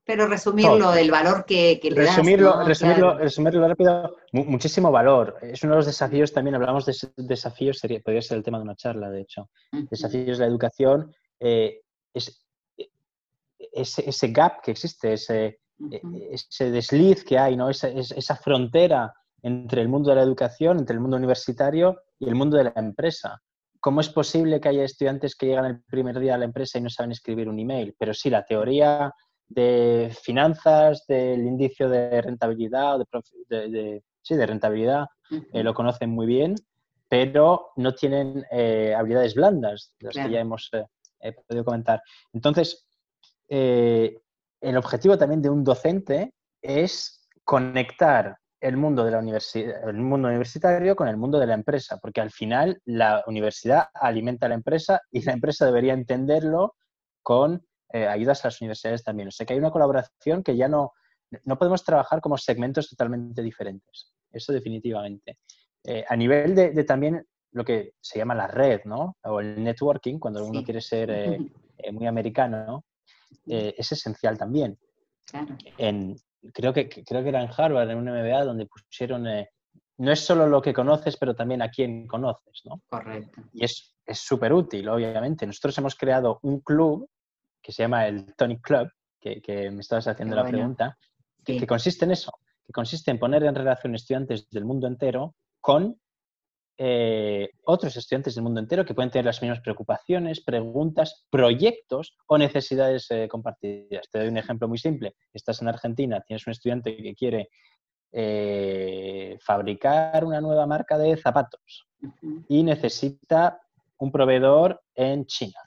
pero 0.08 0.26
resumirlo, 0.26 0.94
el 0.94 1.12
valor 1.12 1.44
que, 1.46 1.82
le 1.84 2.04
resumirlo, 2.04 2.64
Resumirlo, 2.64 3.18
resumirlo 3.18 3.68
rápido, 3.68 4.16
muchísimo 4.32 4.90
valor. 4.90 5.36
Es 5.42 5.62
uno 5.64 5.74
de 5.74 5.80
los 5.80 5.86
desafíos, 5.86 6.32
también 6.32 6.56
hablamos 6.56 6.86
de 6.86 6.96
desafíos, 7.18 7.78
sería, 7.78 8.00
podría 8.00 8.22
ser 8.22 8.38
el 8.38 8.44
tema 8.44 8.58
de 8.58 8.64
una 8.64 8.76
charla, 8.78 9.10
de 9.10 9.20
hecho. 9.20 9.50
Desafíos 9.92 10.38
de 10.38 10.46
la 10.46 10.50
educación, 10.50 11.14
eh, 11.42 11.82
es, 12.14 12.42
ese, 13.58 14.28
gap 14.30 14.62
que 14.62 14.72
existe, 14.72 15.12
ese, 15.12 15.60
e, 15.92 16.02
ese 16.32 16.72
desliz 16.72 17.26
que 17.26 17.38
hay, 17.38 17.58
¿no? 17.58 17.70
Esa, 17.70 17.90
esa 17.90 18.38
frontera 18.38 19.14
entre 19.42 19.82
el 19.82 19.90
mundo 19.90 20.12
de 20.12 20.16
la 20.16 20.24
educación, 20.24 20.80
entre 20.80 20.94
el 20.94 21.02
mundo 21.02 21.18
universitario 21.18 22.04
y 22.18 22.30
el 22.30 22.36
mundo 22.36 22.56
de 22.56 22.64
la 22.64 22.74
empresa. 22.78 23.42
¿Cómo 23.82 24.00
es 24.00 24.08
posible 24.08 24.62
que 24.62 24.70
haya 24.70 24.86
estudiantes 24.86 25.36
que 25.36 25.48
llegan 25.48 25.66
el 25.66 25.84
primer 25.84 26.18
día 26.18 26.36
a 26.36 26.38
la 26.38 26.46
empresa 26.46 26.78
y 26.78 26.82
no 26.82 26.90
saben 26.90 27.12
escribir 27.12 27.50
un 27.50 27.60
email? 27.60 27.94
Pero 28.00 28.14
sí, 28.14 28.30
la 28.30 28.46
teoría 28.46 29.14
de 29.50 30.16
finanzas, 30.22 31.06
del 31.08 31.46
índice 31.46 31.88
de 31.88 32.22
rentabilidad, 32.22 33.00
de, 33.50 34.04
sí, 34.22 34.36
de 34.36 34.46
rentabilidad, 34.46 35.08
eh, 35.54 35.64
lo 35.64 35.74
conocen 35.74 36.10
muy 36.10 36.26
bien, 36.26 36.56
pero 37.08 37.70
no 37.78 37.94
tienen 37.94 38.46
eh, 38.52 38.94
habilidades 38.96 39.36
blandas, 39.36 39.94
las 40.00 40.16
que 40.16 40.30
ya 40.30 40.40
hemos 40.40 40.70
eh, 40.74 41.34
podido 41.48 41.64
comentar. 41.64 42.02
Entonces, 42.34 42.86
el 43.50 44.78
objetivo 44.78 45.18
también 45.18 45.42
de 45.42 45.50
un 45.50 45.64
docente 45.64 46.34
es 46.62 47.26
conectar 47.46 48.38
el 48.60 48.76
mundo 48.76 49.06
de 49.06 49.12
la 49.12 49.20
universidad, 49.20 49.88
el 49.88 49.98
mundo 49.98 50.28
universitario 50.28 50.96
con 50.96 51.08
el 51.08 51.16
mundo 51.16 51.40
de 51.40 51.48
la 51.48 51.54
empresa, 51.54 51.98
porque 52.02 52.20
al 52.20 52.32
final 52.32 52.82
la 52.86 53.24
universidad 53.28 53.88
alimenta 53.94 54.48
a 54.48 54.50
la 54.50 54.56
empresa 54.56 55.02
y 55.12 55.22
la 55.22 55.34
empresa 55.34 55.66
debería 55.66 55.94
entenderlo 55.94 56.76
con 57.22 57.66
eh, 57.94 58.06
ayudas 58.06 58.44
a 58.44 58.50
las 58.50 58.62
universidades 58.62 59.04
también. 59.04 59.30
O 59.30 59.32
sea 59.32 59.46
que 59.46 59.54
hay 59.54 59.60
una 59.60 59.72
colaboración 59.72 60.44
que 60.44 60.58
ya 60.58 60.68
no, 60.68 60.94
no 61.46 61.58
podemos 61.58 61.84
trabajar 61.84 62.20
como 62.20 62.38
segmentos 62.38 62.90
totalmente 62.90 63.42
diferentes. 63.42 64.12
Eso 64.32 64.52
definitivamente. 64.52 65.40
Eh, 65.84 66.04
a 66.08 66.16
nivel 66.16 66.54
de, 66.54 66.84
también 66.84 67.26
lo 67.52 67.64
que 67.64 67.94
se 68.02 68.20
llama 68.20 68.36
la 68.36 68.48
red, 68.48 68.82
¿no? 68.84 69.18
O 69.24 69.40
el 69.40 69.64
networking, 69.64 70.20
cuando 70.20 70.46
uno 70.46 70.64
quiere 70.64 70.82
ser 70.82 71.10
eh, 71.12 71.40
muy 71.94 72.08
americano, 72.08 72.84
es 73.46 73.92
esencial 73.92 74.38
también. 74.38 74.78
En, 75.78 76.16
creo, 76.54 76.74
que, 76.74 76.90
creo 76.90 77.24
que 77.24 77.30
era 77.30 77.42
en 77.42 77.50
Harvard, 77.56 77.90
en 77.90 77.98
un 77.98 78.06
MBA, 78.06 78.44
donde 78.44 78.66
pusieron, 78.66 79.24
no 79.98 80.12
es 80.12 80.20
solo 80.20 80.48
lo 80.48 80.62
que 80.62 80.74
conoces, 80.74 81.16
pero 81.16 81.36
también 81.36 81.62
a 81.62 81.70
quién 81.70 82.06
conoces, 82.06 82.62
¿no? 82.66 82.82
Correcto. 82.90 83.42
Y 83.54 83.64
es 83.64 83.94
súper 84.12 84.52
útil, 84.52 84.90
obviamente. 84.90 85.48
Nosotros 85.48 85.78
hemos 85.78 85.96
creado 85.96 86.40
un 86.42 86.60
club 86.60 87.10
que 87.68 87.74
se 87.74 87.84
llama 87.84 88.08
el 88.08 88.34
Tonic 88.34 88.62
Club, 88.62 88.90
que, 89.20 89.70
me 89.72 89.82
estabas 89.82 90.08
haciendo 90.08 90.38
la 90.38 90.46
pregunta, 90.46 90.98
que, 91.44 91.68
consiste 91.68 92.06
en 92.06 92.12
eso, 92.12 92.32
que 92.66 92.72
consiste 92.72 93.12
en 93.12 93.20
poner 93.20 93.44
en 93.44 93.56
relación 93.56 93.94
estudiantes 93.94 94.50
del 94.50 94.64
mundo 94.64 94.88
entero 94.88 95.36
con 95.60 96.00
eh, 96.78 97.50
otros 97.66 97.98
estudiantes 97.98 98.36
del 98.36 98.46
mundo 98.46 98.62
entero 98.62 98.86
que 98.86 98.94
pueden 98.94 99.12
tener 99.12 99.26
las 99.26 99.42
mismas 99.42 99.60
preocupaciones, 99.60 100.40
preguntas, 100.40 101.26
proyectos 101.30 102.16
o 102.28 102.38
necesidades 102.38 103.12
eh, 103.12 103.28
compartidas. 103.28 104.10
Te 104.10 104.20
doy 104.20 104.30
un 104.30 104.38
ejemplo 104.38 104.70
muy 104.70 104.78
simple. 104.78 105.16
Estás 105.34 105.62
en 105.62 105.68
Argentina, 105.68 106.22
tienes 106.22 106.48
un 106.48 106.52
estudiante 106.52 106.96
que 106.96 107.16
quiere 107.16 107.50
eh, 108.14 109.38
fabricar 109.42 110.24
una 110.24 110.40
nueva 110.40 110.66
marca 110.66 110.98
de 110.98 111.18
zapatos 111.18 111.86
y 112.48 112.64
necesita 112.64 113.60
un 113.98 114.10
proveedor 114.10 114.82
en 114.96 115.26
China. 115.26 115.67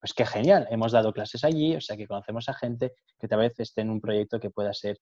Pues 0.00 0.14
qué 0.14 0.24
genial, 0.24 0.66
hemos 0.70 0.92
dado 0.92 1.12
clases 1.12 1.44
allí, 1.44 1.76
o 1.76 1.80
sea 1.80 1.96
que 1.96 2.06
conocemos 2.06 2.48
a 2.48 2.54
gente 2.54 2.94
que 3.18 3.28
tal 3.28 3.40
vez 3.40 3.58
esté 3.60 3.82
en 3.82 3.90
un 3.90 4.00
proyecto 4.00 4.40
que 4.40 4.50
pueda 4.50 4.72
ser 4.72 4.98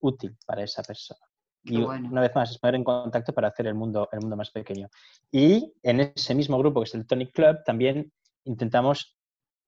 útil 0.00 0.36
para 0.44 0.64
esa 0.64 0.82
persona 0.82 1.30
y 1.64 1.76
una 1.76 2.20
vez 2.20 2.34
más, 2.34 2.50
es 2.50 2.58
poner 2.58 2.76
en 2.76 2.84
contacto 2.84 3.32
para 3.32 3.48
hacer 3.48 3.66
el 3.66 3.74
mundo, 3.74 4.08
el 4.12 4.20
mundo 4.20 4.36
más 4.36 4.50
pequeño. 4.50 4.88
Y 5.30 5.72
en 5.82 6.00
ese 6.00 6.34
mismo 6.34 6.58
grupo, 6.58 6.80
que 6.80 6.88
es 6.88 6.94
el 6.94 7.06
Tonic 7.06 7.32
Club, 7.32 7.58
también 7.64 8.12
intentamos 8.44 9.16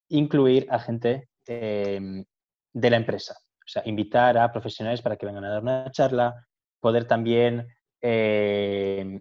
incluir 0.09 0.67
a 0.71 0.79
gente 0.79 1.29
em, 1.47 2.25
de 2.73 2.91
la 2.91 2.97
empresa. 2.97 3.37
O 3.59 3.69
sea, 3.69 3.83
invitar 3.85 4.39
a 4.39 4.51
profesionales 4.51 5.03
para 5.03 5.17
que 5.17 5.27
vengan 5.27 5.45
a 5.45 5.51
dar 5.51 5.63
una 5.63 5.91
charla, 5.91 6.47
poder 6.81 7.07
también 7.07 7.67
em, 8.01 9.21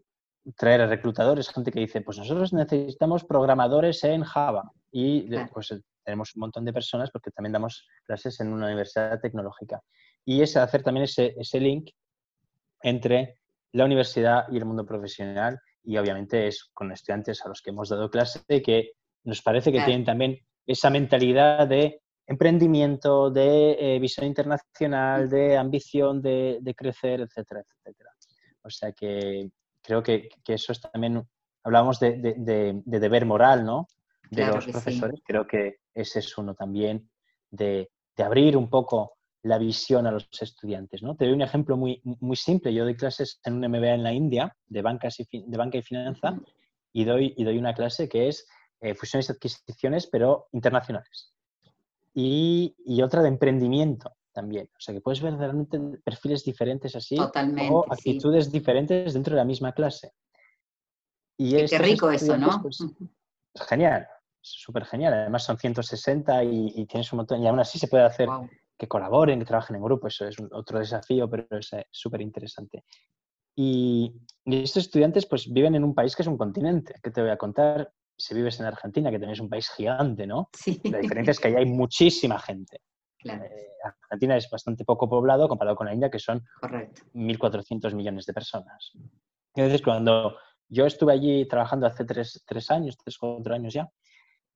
traer 0.55 0.81
a 0.81 0.87
reclutadores, 0.87 1.49
gente 1.49 1.71
que 1.71 1.81
dice, 1.81 2.01
pues 2.01 2.17
nosotros 2.17 2.53
necesitamos 2.53 3.23
programadores 3.23 4.03
en 4.03 4.23
Java. 4.23 4.71
Y 4.91 5.29
pues 5.53 5.73
tenemos 6.03 6.35
un 6.35 6.41
montón 6.41 6.65
de 6.65 6.73
personas 6.73 7.11
porque 7.11 7.31
también 7.31 7.53
damos 7.53 7.87
clases 8.05 8.39
en 8.39 8.51
una 8.51 8.67
universidad 8.67 9.19
tecnológica. 9.19 9.81
Y 10.25 10.41
es 10.41 10.57
hacer 10.57 10.83
también 10.83 11.05
ese, 11.05 11.33
ese 11.37 11.59
link 11.59 11.89
entre 12.81 13.39
la 13.71 13.85
universidad 13.85 14.45
y 14.51 14.57
el 14.57 14.65
mundo 14.65 14.85
profesional 14.85 15.59
y 15.83 15.97
obviamente 15.97 16.47
es 16.47 16.69
con 16.73 16.91
estudiantes 16.91 17.43
a 17.45 17.49
los 17.49 17.61
que 17.61 17.71
hemos 17.71 17.89
dado 17.89 18.09
clase 18.09 18.61
que 18.61 18.91
nos 19.23 19.41
parece 19.41 19.71
que 19.71 19.81
tienen 19.81 20.05
también 20.05 20.39
esa 20.65 20.89
mentalidad 20.89 21.67
de 21.67 22.01
emprendimiento, 22.27 23.29
de 23.29 23.71
eh, 23.79 23.99
visión 23.99 24.25
internacional, 24.25 25.29
de 25.29 25.57
ambición 25.57 26.21
de, 26.21 26.75
crecer, 26.75 27.21
etcétera, 27.21 27.61
etcétera. 27.61 28.11
O 28.63 28.69
sea 28.69 28.91
que 28.91 29.49
creo 29.99 30.03
que, 30.03 30.29
eso 30.47 30.71
es 30.71 30.79
también, 30.79 31.27
hablamos 31.63 31.99
de, 31.99 32.15
deber 32.85 33.25
moral, 33.25 33.65
¿no? 33.65 33.87
De 34.29 34.45
los 34.45 34.65
profesores, 34.65 35.19
creo 35.25 35.45
que 35.45 35.79
ese 35.93 36.19
es 36.19 36.37
uno 36.37 36.55
también, 36.55 37.09
de, 37.49 37.89
abrir 38.17 38.55
un 38.55 38.69
poco 38.69 39.17
la 39.43 39.57
visión 39.57 40.05
a 40.05 40.11
los 40.11 40.29
estudiantes. 40.39 41.01
¿no? 41.01 41.15
Te 41.15 41.25
doy 41.25 41.33
un 41.33 41.41
ejemplo 41.41 41.75
muy, 41.75 41.99
muy 42.03 42.35
simple. 42.35 42.71
Yo 42.71 42.83
doy 42.83 42.95
clases 42.95 43.39
en 43.43 43.55
un 43.55 43.67
MBA 43.67 43.95
en 43.95 44.03
la 44.03 44.13
India 44.13 44.55
de, 44.67 44.83
bancas 44.83 45.19
y, 45.19 45.25
de 45.31 45.57
banca 45.57 45.79
y 45.79 45.81
finanza 45.81 46.39
y 46.93 47.03
doy, 47.03 47.33
y 47.35 47.43
doy 47.43 47.57
una 47.57 47.73
clase 47.73 48.07
que 48.07 48.27
es 48.27 48.47
eh, 48.79 48.93
fusiones 48.93 49.27
y 49.27 49.31
adquisiciones, 49.31 50.05
pero 50.05 50.47
internacionales. 50.51 51.33
Y, 52.13 52.75
y, 52.85 53.01
otra 53.01 53.23
de 53.23 53.29
emprendimiento 53.29 54.11
también. 54.31 54.69
O 54.75 54.79
sea, 54.79 54.93
que 54.93 55.01
puedes 55.01 55.21
ver 55.21 55.35
realmente 55.35 55.79
perfiles 56.03 56.43
diferentes 56.43 56.95
así 56.95 57.15
Totalmente, 57.15 57.73
o 57.73 57.85
actitudes 57.91 58.51
diferentes 58.51 59.13
dentro 59.13 59.35
de 59.35 59.41
la 59.41 59.45
misma 59.45 59.73
clase. 59.73 60.13
Y 61.37 61.55
qué 61.65 61.77
rico 61.79 62.11
eso, 62.11 62.37
¿no? 62.37 62.61
Pues, 62.61 62.83
genial, 63.67 64.07
súper 64.39 64.85
genial. 64.85 65.13
Además 65.13 65.43
son 65.43 65.57
160 65.57 66.43
y, 66.43 66.85
tienes 66.85 67.11
un 67.13 67.17
montón, 67.17 67.41
y 67.41 67.47
aún 67.47 67.59
así 67.59 67.79
se 67.79 67.87
puede 67.87 68.03
hacer 68.03 68.29
que 68.77 68.87
colaboren, 68.87 69.39
que 69.39 69.45
trabajen 69.45 69.75
en 69.75 69.83
grupo, 69.83 70.07
eso 70.07 70.27
es 70.27 70.35
otro 70.51 70.79
desafío, 70.79 71.29
pero 71.29 71.45
es 71.51 71.71
eh, 71.73 71.85
súper 71.91 72.21
interesante. 72.21 72.83
Y, 73.55 74.13
estos 74.45 74.85
estudiantes 74.85 75.27
pues 75.27 75.51
viven 75.51 75.75
en 75.75 75.83
un 75.83 75.93
país 75.93 76.15
que 76.15 76.23
es 76.23 76.27
un 76.27 76.37
continente, 76.37 76.95
que 77.01 77.11
te 77.11 77.21
voy 77.21 77.29
a 77.29 77.37
contar, 77.37 77.93
si 78.17 78.33
vives 78.33 78.59
en 78.59 78.65
Argentina, 78.65 79.11
que 79.11 79.19
tenéis 79.19 79.39
un 79.39 79.49
país 79.49 79.69
gigante, 79.69 80.25
¿no? 80.25 80.49
Sí. 80.53 80.81
La 80.85 80.97
diferencia 80.97 81.31
es 81.31 81.39
que 81.39 81.47
allá 81.49 81.59
hay 81.59 81.65
muchísima 81.65 82.39
gente. 82.39 82.81
Eh, 83.23 83.67
Argentina 83.83 84.37
es 84.37 84.49
bastante 84.49 84.85
poco 84.85 85.09
poblado 85.09 85.47
comparado 85.47 85.75
con 85.75 85.87
la 85.87 85.93
India, 85.93 86.09
que 86.09 86.19
son 86.19 86.43
1.400 87.13 87.93
millones 87.93 88.25
de 88.25 88.33
personas. 88.33 88.91
Entonces, 89.53 89.81
cuando 89.81 90.37
yo 90.69 90.85
estuve 90.85 91.13
allí 91.13 91.47
trabajando 91.47 91.87
hace 91.87 92.05
tres, 92.05 92.71
años, 92.71 92.97
tres, 92.97 93.17
cuatro 93.17 93.53
años 93.53 93.73
ya, 93.73 93.89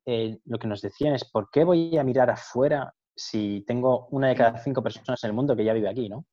eh, 0.05 0.37
lo 0.45 0.57
que 0.57 0.67
nos 0.67 0.81
decían 0.81 1.13
es, 1.13 1.25
¿por 1.25 1.49
qué 1.51 1.63
voy 1.63 1.97
a 1.97 2.03
mirar 2.03 2.29
afuera 2.29 2.93
si 3.15 3.63
tengo 3.65 4.07
una 4.11 4.27
de 4.29 4.35
cada 4.35 4.57
cinco 4.57 4.83
personas 4.83 5.23
en 5.23 5.29
el 5.29 5.35
mundo 5.35 5.55
que 5.55 5.63
ya 5.63 5.73
vive 5.73 5.89
aquí, 5.89 6.09
¿no? 6.09 6.25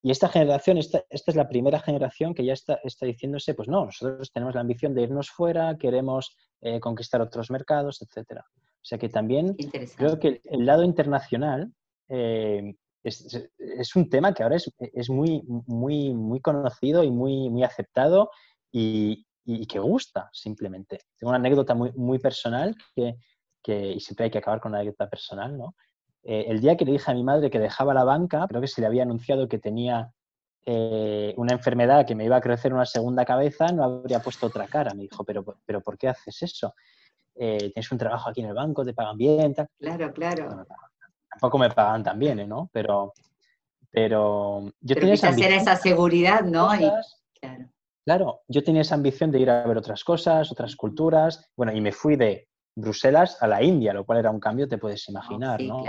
Y 0.00 0.10
esta 0.10 0.28
generación, 0.28 0.78
esta, 0.78 1.02
esta 1.10 1.30
es 1.32 1.36
la 1.36 1.48
primera 1.48 1.80
generación 1.80 2.32
que 2.32 2.44
ya 2.44 2.52
está, 2.52 2.78
está, 2.84 3.04
diciéndose, 3.04 3.54
pues 3.54 3.68
no, 3.68 3.84
nosotros 3.86 4.30
tenemos 4.32 4.54
la 4.54 4.60
ambición 4.60 4.94
de 4.94 5.02
irnos 5.02 5.30
fuera, 5.30 5.76
queremos 5.76 6.36
eh, 6.60 6.78
conquistar 6.78 7.20
otros 7.20 7.50
mercados, 7.50 8.00
etcétera. 8.00 8.46
O 8.80 8.86
sea 8.88 8.98
que 8.98 9.08
también 9.08 9.56
creo 9.96 10.18
que 10.18 10.40
el, 10.44 10.64
lado 10.64 10.82
internacional 10.82 11.72
eh, 12.08 12.74
es, 13.02 13.48
es, 13.58 13.96
un 13.96 14.08
tema 14.08 14.32
que 14.32 14.42
ahora 14.42 14.56
es, 14.56 14.72
es, 14.78 15.10
muy, 15.10 15.42
muy, 15.66 16.14
muy 16.14 16.40
conocido 16.40 17.04
y 17.04 17.10
muy, 17.10 17.50
muy 17.50 17.64
aceptado 17.64 18.30
y, 18.72 19.26
y, 19.44 19.66
que 19.66 19.78
gusta 19.78 20.30
simplemente. 20.32 21.00
Tengo 21.18 21.30
una 21.30 21.38
anécdota 21.38 21.74
muy, 21.74 21.92
muy 21.92 22.18
personal 22.18 22.74
que, 22.94 23.16
que, 23.62 23.92
y 23.92 24.00
siempre 24.00 24.24
hay 24.24 24.30
que 24.30 24.38
acabar 24.38 24.60
con 24.60 24.72
una 24.72 24.80
anécdota 24.80 25.08
personal, 25.08 25.56
¿no? 25.56 25.74
Eh, 26.22 26.46
el 26.48 26.60
día 26.60 26.76
que 26.76 26.84
le 26.84 26.92
dije 26.92 27.10
a 27.10 27.14
mi 27.14 27.22
madre 27.22 27.50
que 27.50 27.58
dejaba 27.58 27.94
la 27.94 28.04
banca, 28.04 28.46
creo 28.48 28.60
que 28.60 28.66
se 28.66 28.80
le 28.80 28.86
había 28.86 29.02
anunciado 29.02 29.48
que 29.48 29.58
tenía 29.58 30.12
eh, 30.66 31.32
una 31.38 31.54
enfermedad 31.54 32.06
que 32.06 32.14
me 32.14 32.24
iba 32.24 32.36
a 32.36 32.40
crecer 32.40 32.74
una 32.74 32.84
segunda 32.84 33.24
cabeza, 33.24 33.68
no 33.68 33.84
habría 33.84 34.20
puesto 34.20 34.46
otra 34.46 34.66
cara. 34.66 34.92
Me 34.94 35.04
dijo, 35.04 35.24
pero, 35.24 35.44
pero 35.64 35.80
¿por 35.80 35.96
qué 35.96 36.08
haces 36.08 36.42
eso? 36.42 36.74
Eh, 37.40 37.70
tienes 37.72 37.92
un 37.92 37.98
trabajo 37.98 38.30
aquí 38.30 38.40
en 38.40 38.48
el 38.48 38.54
banco, 38.54 38.84
te 38.84 38.94
pagan 38.94 39.16
bien. 39.16 39.54
Claro, 39.78 40.12
claro. 40.12 40.66
tampoco 41.30 41.58
me 41.58 41.70
pagan 41.70 42.02
tan 42.02 42.18
bien, 42.18 42.48
¿no? 42.48 42.68
Pero, 42.72 43.12
pero 43.90 44.64
yo 44.80 44.94
pero 44.94 45.00
tenía 45.00 45.14
esa, 45.14 45.30
esa 45.30 45.76
seguridad, 45.76 46.42
¿no? 46.42 46.68
claro. 47.40 47.70
claro, 48.04 48.40
yo 48.48 48.64
tenía 48.64 48.82
esa 48.82 48.96
ambición 48.96 49.30
de 49.30 49.40
ir 49.40 49.50
a 49.50 49.64
ver 49.66 49.76
otras 49.76 50.02
cosas, 50.02 50.50
otras 50.50 50.74
culturas. 50.74 51.48
Bueno, 51.56 51.72
y 51.72 51.80
me 51.80 51.92
fui 51.92 52.16
de 52.16 52.48
Bruselas 52.74 53.40
a 53.40 53.46
la 53.46 53.62
India, 53.62 53.92
lo 53.92 54.04
cual 54.04 54.18
era 54.18 54.30
un 54.30 54.40
cambio, 54.40 54.68
te 54.68 54.78
puedes 54.78 55.08
imaginar, 55.08 55.60
¿no? 55.62 55.84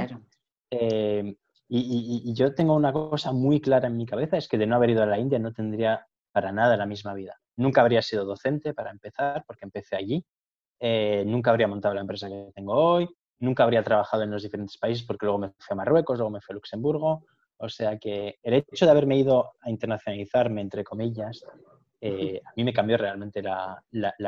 Eh, 0.71 1.35
y, 1.67 2.33
yo 2.33 2.53
tengo 2.53 2.75
una 2.75 2.91
cosa 2.91 3.31
muy 3.31 3.61
clara 3.61 3.87
en 3.87 3.97
mi 3.97 4.05
cabeza, 4.05 4.37
es 4.37 4.47
que 4.47 4.57
de 4.57 4.67
no 4.67 4.75
haber 4.75 4.91
ido 4.91 5.03
a 5.03 5.05
la 5.05 5.19
India 5.19 5.39
no 5.39 5.53
tendría 5.53 6.07
para 6.31 6.51
nada 6.51 6.77
la 6.77 6.85
misma 6.85 7.13
vida. 7.13 7.39
Nunca 7.57 7.81
habría 7.81 8.01
sido 8.01 8.25
docente 8.25 8.73
para 8.73 8.91
empezar, 8.91 9.43
porque 9.45 9.65
empecé 9.65 9.95
allí. 9.95 10.25
Eh, 10.79 11.23
nunca 11.25 11.51
habría 11.51 11.67
montado 11.67 11.93
la 11.93 12.01
empresa 12.01 12.27
que 12.27 12.51
tengo 12.53 12.73
hoy. 12.73 13.09
Nunca 13.39 13.63
habría 13.63 13.83
trabajado 13.83 14.23
en 14.23 14.31
los 14.31 14.43
diferentes 14.43 14.77
países 14.77 15.05
porque 15.05 15.25
luego 15.25 15.39
me 15.39 15.49
fui 15.57 15.73
a 15.73 15.75
Marruecos, 15.75 16.17
luego 16.17 16.31
me 16.31 16.41
fui 16.41 16.53
a 16.53 16.55
Luxemburgo. 16.55 17.25
O 17.57 17.69
sea 17.69 17.97
que 17.97 18.39
el 18.41 18.53
hecho 18.53 18.85
de 18.85 18.91
haberme 18.91 19.17
ido 19.17 19.53
a 19.61 19.69
internacionalizarme, 19.69 20.61
entre 20.61 20.83
comillas, 20.83 21.43
eh, 22.01 22.41
a 22.45 22.51
mí 22.55 22.63
me 22.63 22.71
cambió 22.73 22.97
realmente 22.97 23.41
la, 23.41 23.83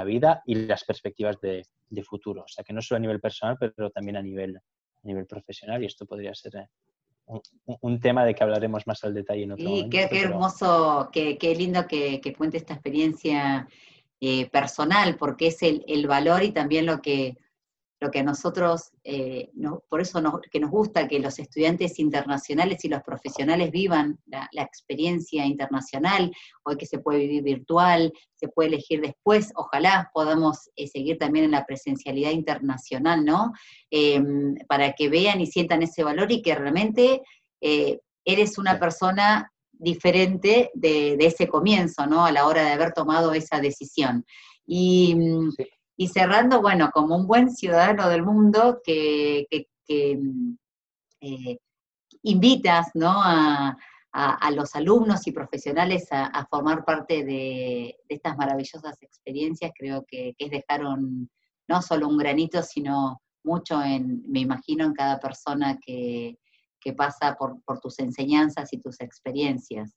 vida 0.06 0.44
y 0.46 0.56
las 0.56 0.84
perspectivas 0.84 1.40
de, 1.40 1.66
futuro. 2.04 2.44
O 2.44 2.48
sea, 2.48 2.64
que 2.64 2.74
no 2.74 2.82
solo 2.82 2.98
a 2.98 3.02
nivel 3.02 3.22
personal, 3.22 3.58
pero 3.58 3.90
también 3.90 4.18
a 4.18 4.22
nivel, 4.22 4.58
a 4.58 5.08
nivel 5.08 5.26
profesional 5.26 5.82
y 5.82 5.86
esto 5.86 6.06
podría 6.06 6.34
ser 6.34 6.56
eh, 6.58 6.68
un, 7.82 8.00
tema 8.00 8.26
de 8.26 8.36
que 8.36 8.44
hablaremos 8.44 8.86
más 8.88 9.04
al 9.04 9.14
detalle 9.14 9.44
en 9.44 9.52
otro 9.54 9.66
sí, 9.66 9.88
Qué, 9.90 10.10
hermoso, 10.12 11.10
qué, 11.12 11.56
lindo 11.56 11.88
que, 11.88 12.20
que, 12.20 12.34
cuente 12.34 12.58
esta 12.58 12.74
experiencia 12.74 13.68
eh, 14.22 14.50
personal, 14.50 15.18
porque 15.18 15.48
es 15.48 15.64
el, 15.64 15.84
el 15.88 16.08
valor 16.08 16.44
y 16.44 16.52
también 16.52 16.86
lo 16.86 17.02
que 17.02 17.38
lo 18.02 18.10
que 18.10 18.20
a 18.20 18.24
nosotros, 18.24 18.92
eh, 19.04 19.52
por 19.88 20.02
eso 20.02 20.22
nos, 20.22 20.42
que 20.52 20.60
nos 20.60 20.72
gusta 20.72 21.08
que 21.08 21.20
los 21.20 21.38
estudiantes 21.38 22.00
internacionales 22.00 22.84
y 22.84 22.90
los 22.90 23.04
profesionales 23.04 23.70
vivan 23.70 24.18
la, 24.26 24.50
experiencia 24.56 25.46
internacional, 25.46 26.32
hoy 26.64 26.78
que 26.78 26.88
se 26.88 26.98
puede 26.98 27.20
vivir 27.20 27.44
virtual, 27.44 28.12
se 28.34 28.48
puede 28.48 28.70
elegir 28.70 29.02
después, 29.02 29.52
ojalá 29.56 30.10
podamos 30.16 30.72
eh, 30.76 30.88
seguir 30.88 31.20
también 31.20 31.46
en 31.46 31.52
la 31.52 31.66
presencialidad 31.66 32.32
internacional, 32.32 33.24
¿no? 33.24 33.54
Em, 33.92 34.56
para 34.68 34.94
que 34.94 35.08
vean 35.08 35.40
y 35.40 35.46
sientan 35.46 35.84
ese 35.84 36.04
valor 36.04 36.32
y 36.32 36.42
que 36.42 36.56
realmente 36.56 37.22
eres 38.26 38.58
una 38.58 38.80
persona 38.80 39.51
diferente 39.82 40.72
de, 40.74 41.18
ese 41.20 41.48
comienzo, 41.48 42.06
¿no? 42.06 42.26
A 42.26 42.32
la 42.32 42.46
hora 42.48 42.64
de 42.64 42.72
haber 42.72 42.94
tomado 42.94 43.34
esa 43.34 43.60
decisión. 43.60 44.26
Y 44.66 45.16
mm, 45.16 45.50
y 46.02 46.08
cerrando, 46.08 46.62
bueno, 46.62 46.90
como 46.92 47.16
un 47.16 47.28
buen 47.28 47.52
ciudadano 47.52 48.10
del 48.10 48.24
mundo 48.24 48.82
que, 48.84 49.46
mm, 49.88 50.54
eh, 51.22 51.60
invitas 52.24 52.88
¿no? 52.96 53.22
a, 53.22 53.78
los 54.52 54.76
alumnos 54.76 55.28
y 55.28 55.32
profesionales 55.32 56.08
a, 56.10 56.44
formar 56.50 56.84
parte 56.84 57.24
de, 57.24 57.96
estas 58.10 58.36
maravillosas 58.36 59.00
experiencias, 59.04 59.72
creo 59.78 60.04
que, 60.08 60.34
es 60.40 60.50
dejaron 60.50 61.30
no 61.68 61.82
solo 61.84 62.08
un 62.08 62.18
granito, 62.18 62.64
sino 62.64 63.22
mucho 63.44 63.80
en, 63.84 64.24
me 64.28 64.40
imagino, 64.40 64.86
en 64.86 64.94
cada 64.94 65.20
persona 65.20 65.78
que, 65.80 66.40
que 66.82 66.94
pasa 66.94 67.36
por, 67.36 67.62
por 67.64 67.80
tus 67.80 68.00
enseñanzas 68.00 68.74
y 68.74 68.80
tus 68.80 69.00
experiencias. 69.00 69.96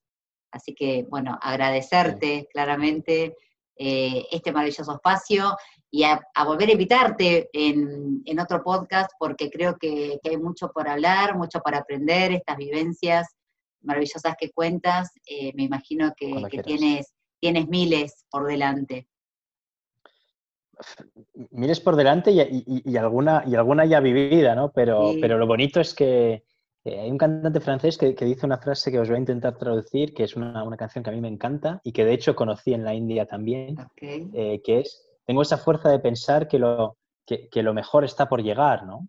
Así 0.53 0.75
que, 0.75 1.05
bueno, 1.09 1.37
agradecerte 1.43 2.49
claramente 2.53 3.37
eh, 3.77 4.25
este 4.31 4.53
maravilloso 4.53 4.93
espacio 4.93 5.57
y 5.91 6.05
a, 6.05 6.21
volver 6.47 6.69
a 6.69 6.73
invitarte 6.73 7.51
en, 7.53 8.23
en, 8.25 8.39
otro 8.39 8.63
podcast 8.63 9.11
porque 9.19 9.51
creo 9.51 9.77
que, 9.77 10.21
hay 10.23 10.37
mucho 10.37 10.71
por 10.71 10.89
hablar, 10.89 11.37
mucho 11.37 11.59
para 11.59 11.79
aprender, 11.79 12.31
estas 12.31 12.57
vivencias 12.57 13.27
maravillosas 13.83 14.37
que 14.39 14.51
cuentas, 14.51 15.11
eh, 15.27 15.53
me 15.57 15.65
imagino 15.65 16.13
que, 16.17 16.33
tienes, 16.65 17.13
tienes 17.41 17.67
miles 17.67 18.25
por 18.31 18.47
delante. 18.47 19.09
Miles 21.51 21.81
por 21.81 21.97
delante 21.97 22.31
y, 22.31 22.97
alguna, 22.97 23.43
y 23.45 23.57
alguna 23.57 23.85
ya 23.87 23.99
vivida, 23.99 24.55
¿no? 24.55 24.71
Pero, 24.71 25.15
pero 25.21 25.37
lo 25.37 25.49
bonito 25.49 25.81
es 25.81 25.95
que, 25.95 26.45
hay 26.85 27.11
un 27.11 27.19
cantante 27.19 27.61
francés 27.61 27.97
que, 27.97 28.13
dice 28.13 28.45
una 28.45 28.59
frase 28.59 28.93
que 28.93 28.99
os 28.99 29.09
voy 29.09 29.17
a 29.17 29.21
intentar 29.21 29.57
traducir, 29.57 30.13
que 30.13 30.25
es 30.25 30.37
una, 30.37 30.65
canción 30.77 31.03
que 31.03 31.11
a 31.11 31.13
mí 31.13 31.21
me 31.21 31.29
encanta 31.29 31.81
y 31.83 31.93
que 31.93 32.05
de 32.05 32.13
hecho 32.13 32.35
conocí 32.35 32.75
en 32.75 32.85
la 32.85 32.95
India 32.95 33.27
también, 33.27 33.77
eh, 34.01 34.61
que 34.63 34.81
es, 34.81 35.09
tengo 35.25 35.43
esa 35.43 35.57
fuerza 35.57 35.89
de 35.89 35.99
pensar 35.99 36.47
que 36.47 36.59
lo, 36.59 36.99
que, 37.27 37.63
lo 37.63 37.73
mejor 37.73 38.05
está 38.05 38.29
por 38.29 38.43
llegar, 38.43 38.87
¿no? 38.87 39.09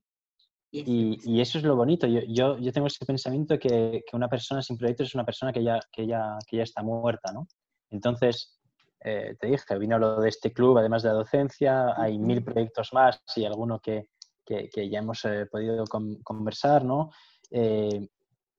Y, 0.71 1.39
eso 1.39 1.57
es 1.57 1.63
lo 1.63 1.75
bonito. 1.75 2.05
Yo, 2.05 2.57
yo, 2.57 2.71
tengo 2.73 2.87
ese 2.87 3.05
pensamiento 3.05 3.57
que, 3.57 4.03
que, 4.05 4.15
una 4.15 4.27
persona 4.27 4.61
sin 4.61 4.77
proyectos 4.77 5.07
es 5.07 5.15
una 5.15 5.23
persona 5.23 5.53
que 5.53 5.63
ya, 5.63 5.79
que 5.91 6.05
ya, 6.05 6.37
que 6.45 6.57
ya 6.57 6.63
está 6.63 6.83
muerta, 6.83 7.31
¿no? 7.31 7.47
Entonces, 7.91 8.59
eh, 8.99 9.35
te 9.39 9.47
dije, 9.47 9.77
vino 9.77 9.99
lo 9.99 10.19
de 10.19 10.29
este 10.29 10.51
club, 10.51 10.77
además 10.77 11.03
de 11.03 11.09
la 11.09 11.15
docencia, 11.15 11.93
hay 11.95 12.17
mil 12.17 12.43
proyectos 12.43 12.91
más 12.91 13.21
y 13.35 13.45
alguno 13.45 13.79
que, 13.79 14.09
que, 14.43 14.89
ya 14.89 14.99
hemos 14.99 15.23
eh, 15.25 15.45
podido 15.45 15.85
conversar, 16.23 16.83
¿no? 16.83 17.11
Eh, 17.57 18.09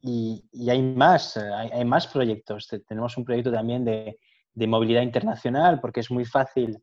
y, 0.00 0.70
hay 0.70 0.80
más, 0.80 1.36
eh, 1.36 1.52
hay, 1.52 1.84
más 1.84 2.06
proyectos. 2.06 2.66
Tenemos 2.88 3.16
un 3.18 3.24
proyecto 3.24 3.52
también 3.52 3.84
de, 3.84 4.18
movilidad 4.66 5.02
internacional, 5.02 5.80
porque 5.80 6.00
es 6.00 6.10
muy 6.10 6.24
fácil 6.24 6.82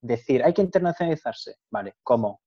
decir, 0.00 0.44
hay 0.44 0.52
que 0.52 0.62
internacionalizarse. 0.62 1.56
Vale, 1.68 1.94
¿cómo? 2.04 2.42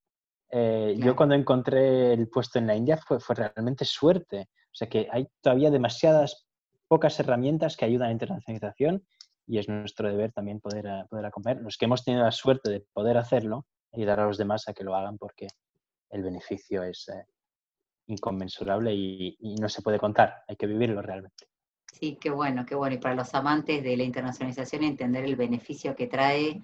Eh, 0.50 0.96
yo 0.98 1.16
cuando 1.16 1.36
encontré 1.36 2.14
el 2.14 2.30
puesto 2.30 2.60
en 2.60 2.68
la 2.68 2.76
India 2.76 2.98
fue, 2.98 3.20
fue, 3.20 3.36
realmente 3.36 3.84
suerte. 3.84 4.48
O 4.68 4.76
sea 4.76 4.88
que 4.88 5.10
hay 5.12 5.28
todavía 5.42 5.70
demasiadas 5.70 6.48
pocas 6.88 7.20
herramientas 7.20 7.76
que 7.76 7.86
ayudan 7.86 8.06
a 8.06 8.08
la 8.08 8.14
internacionalización 8.14 9.06
y 9.46 9.58
es 9.58 9.68
nuestro 9.68 10.08
deber 10.08 10.32
también 10.32 10.62
poder, 10.62 10.86
poder 11.10 11.26
acompañar. 11.26 11.62
Los 11.62 11.78
que 11.78 11.86
hemos 11.86 12.06
tenido 12.06 12.24
la 12.24 12.32
suerte 12.32 12.70
de 12.70 12.86
poder 12.94 13.18
hacerlo, 13.18 13.66
ayudar 13.92 14.22
a 14.22 14.26
los 14.26 14.38
demás 14.38 14.70
a 14.70 14.74
que 14.74 14.86
lo 14.86 14.96
hagan 14.96 15.18
porque 15.18 15.48
el 16.10 16.24
beneficio 16.24 16.84
es, 16.84 17.10
inconmensurable 18.08 18.94
y, 18.94 19.38
no 19.60 19.70
se 19.70 19.82
puede 19.82 20.00
contar, 20.00 20.44
hay 20.48 20.56
que 20.56 20.68
vivirlo 20.68 21.02
realmente. 21.02 21.46
Sí, 21.92 22.18
qué 22.20 22.30
bueno, 22.30 22.66
qué 22.66 22.76
bueno. 22.76 22.96
Y 22.96 23.00
para 23.00 23.16
los 23.16 23.34
amantes 23.36 23.84
de 23.84 23.98
la 23.98 24.04
internacionalización, 24.04 24.84
entender 24.84 25.26
el 25.26 25.36
beneficio 25.36 25.96
que 25.96 26.08
trae 26.08 26.62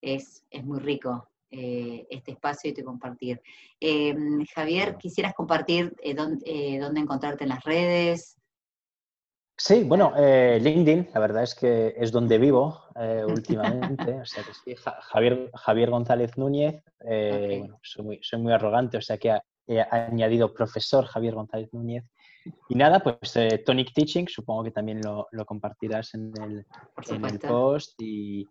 es, 0.00 0.44
es 0.50 0.64
muy 0.64 0.78
rico 0.78 1.28
eh, 1.50 2.06
este 2.10 2.32
espacio 2.32 2.70
y 2.70 2.74
te 2.74 2.82
compartir. 2.82 3.40
Em, 3.78 4.44
Javier, 4.52 4.96
¿quisieras 4.96 5.32
compartir 5.32 5.94
eh, 6.02 6.16
eh, 6.44 6.78
dónde, 6.80 7.00
encontrarte 7.00 7.44
en 7.44 7.50
las 7.50 7.62
redes? 7.62 8.36
Sí, 9.56 9.84
bueno, 9.84 10.12
LinkedIn, 10.16 11.08
la 11.14 11.20
verdad 11.20 11.44
es 11.44 11.54
que 11.54 11.94
es 11.96 12.10
donde 12.12 12.36
vivo 12.38 12.82
últimamente. 13.28 14.20
o 14.20 14.24
sea 14.26 14.42
que 14.42 14.76
Javier, 14.76 15.50
Javier 15.54 15.90
González 15.90 16.36
Núñez, 16.36 16.82
soy, 17.80 18.04
muy, 18.04 18.18
soy 18.22 18.40
muy 18.40 18.52
arrogante, 18.52 18.98
o 18.98 19.02
sea 19.02 19.16
que 19.16 19.38
he 19.66 19.80
añadido 19.80 20.52
profesor 20.52 21.06
Javier 21.06 21.34
González 21.34 21.72
Núñez. 21.72 22.04
Y 22.68 22.74
nada, 22.74 23.00
pues 23.00 23.34
eh, 23.36 23.62
Tonic 23.64 23.92
Teaching, 23.92 24.28
supongo 24.28 24.64
que 24.64 24.70
también 24.70 25.00
lo, 25.02 25.26
compartirás 25.44 26.14
en 26.14 26.32
el, 26.40 26.66
post. 27.40 28.00
Y, 28.00 28.46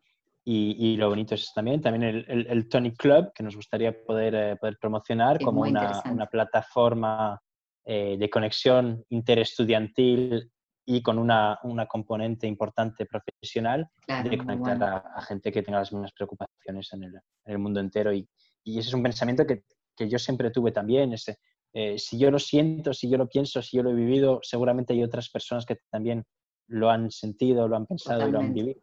lo 0.97 1.09
bonito 1.09 1.35
es 1.35 1.51
también, 1.53 1.81
también 1.81 2.25
el, 2.27 2.69
Tonic 2.69 2.97
Club, 2.97 3.31
que 3.33 3.43
nos 3.43 3.55
gustaría 3.55 3.95
poder, 4.05 4.35
eh, 4.35 4.55
poder 4.57 4.77
promocionar 4.79 5.39
como 5.39 5.61
una, 5.61 6.27
plataforma 6.29 7.41
eh, 7.85 8.17
de 8.19 8.29
conexión 8.29 9.03
interestudiantil 9.09 10.51
y 10.85 11.01
con 11.01 11.17
una, 11.17 11.57
componente 11.87 12.45
importante 12.47 13.05
profesional 13.05 13.87
de 14.07 14.37
conectar 14.37 14.83
a, 14.83 15.21
gente 15.21 15.51
que 15.51 15.63
tenga 15.63 15.79
las 15.79 15.91
mismas 15.91 16.11
preocupaciones 16.11 16.91
en 16.93 17.13
el, 17.45 17.57
mundo 17.57 17.79
entero. 17.79 18.13
Y, 18.13 18.27
y 18.63 18.77
ese 18.77 18.89
es 18.89 18.93
un 18.93 19.03
pensamiento 19.03 19.47
que, 19.47 19.63
que 19.95 20.09
yo 20.09 20.19
siempre 20.19 20.51
tuve 20.51 20.71
también, 20.71 21.13
ese, 21.13 21.39
eh, 21.73 21.97
si 21.97 22.17
yo 22.17 22.31
lo 22.31 22.39
siento, 22.39 22.93
si 22.93 23.09
yo 23.09 23.17
lo 23.17 23.27
pienso, 23.27 23.61
si 23.61 23.77
yo 23.77 23.83
lo 23.83 23.91
he 23.91 23.95
vivido, 23.95 24.39
seguramente 24.43 24.93
hay 24.93 25.03
otras 25.03 25.29
personas 25.29 25.65
que 25.65 25.77
también 25.91 26.25
lo 26.67 26.89
han 26.89 27.11
sentido, 27.11 27.67
lo 27.67 27.75
han 27.75 27.85
pensado 27.85 28.27
y 28.27 28.31
lo 28.31 28.39
han 28.39 28.53
vivido. 28.53 28.81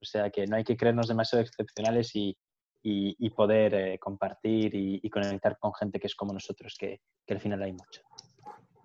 O 0.00 0.04
sea 0.04 0.30
que 0.30 0.46
no 0.46 0.56
hay 0.56 0.64
que 0.64 0.76
creernos 0.76 1.08
demasiado 1.08 1.44
excepcionales 1.44 2.14
y, 2.14 2.36
y, 2.82 3.30
poder 3.30 3.74
eh, 3.74 3.98
compartir 3.98 4.74
y, 4.74 5.10
conectar 5.10 5.58
con 5.58 5.74
gente 5.74 6.00
que 6.00 6.06
es 6.06 6.14
como 6.14 6.32
nosotros, 6.32 6.76
que, 6.78 7.00
que 7.26 7.34
al 7.34 7.40
final 7.40 7.62
hay 7.62 7.72
mucho. 7.72 8.02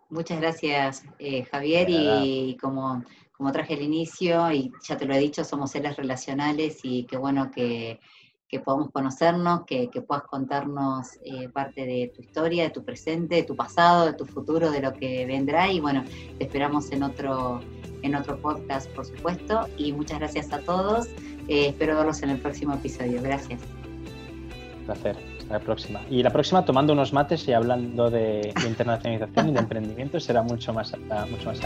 Muchas 0.09 0.41
gracias, 0.41 1.05
eh, 1.17 1.43
Javier. 1.43 1.87
Y 1.89 2.57
como, 2.57 3.03
como 3.31 3.51
traje 3.51 3.75
el 3.75 3.83
inicio, 3.83 4.51
y 4.51 4.71
ya 4.87 4.97
te 4.97 5.05
lo 5.05 5.13
he 5.13 5.19
dicho, 5.19 5.43
somos 5.43 5.71
seres 5.71 5.95
relacionales 5.95 6.79
y 6.83 7.05
qué 7.05 7.17
bueno 7.17 7.49
que 7.51 7.99
que 8.53 8.59
podamos 8.59 8.91
conocernos, 8.91 9.65
que, 9.65 9.89
puedas 10.07 10.25
contarnos 10.25 11.17
eh, 11.25 11.49
parte 11.49 11.87
de 11.87 12.13
tu 12.15 12.21
historia, 12.21 12.65
de 12.65 12.69
tu 12.69 12.83
presente, 12.83 13.33
de 13.37 13.43
tu 13.43 13.55
pasado, 13.55 14.05
de 14.05 14.13
tu 14.13 14.27
futuro, 14.27 14.69
de 14.69 14.79
lo 14.79 14.93
que 14.93 15.25
vendrá. 15.25 15.71
Y 15.71 15.79
bueno, 15.79 16.03
te 16.37 16.43
esperamos 16.43 16.91
en 16.91 17.01
otro, 17.01 17.61
en 18.03 18.13
otro 18.13 18.37
podcast, 18.39 18.87
por 18.91 19.07
supuesto. 19.07 19.67
Y 19.75 19.91
muchas 19.91 20.19
gracias 20.19 20.53
a 20.53 20.59
todos. 20.59 21.07
Eh, 21.47 21.69
espero 21.69 21.97
verlos 21.97 22.21
en 22.21 22.29
el 22.29 22.37
próximo 22.37 22.75
episodio. 22.75 23.23
Gracias. 23.23 23.59
Un 24.77 24.85
placer. 24.85 25.17
Hasta 25.39 25.53
la 25.53 25.59
próxima. 25.59 26.01
Y 26.11 26.21
la 26.21 26.29
próxima 26.29 26.63
tomando 26.63 26.93
unos 26.93 27.11
mates 27.11 27.47
y 27.47 27.53
hablando 27.53 28.11
de, 28.11 28.53
internacionalización 28.67 29.49
y 29.49 29.53
de 29.53 29.59
emprendimiento 29.65 30.19
será 30.19 30.43
mucho 30.43 30.73
más, 30.73 30.93
mucho 31.31 31.47
más 31.47 31.59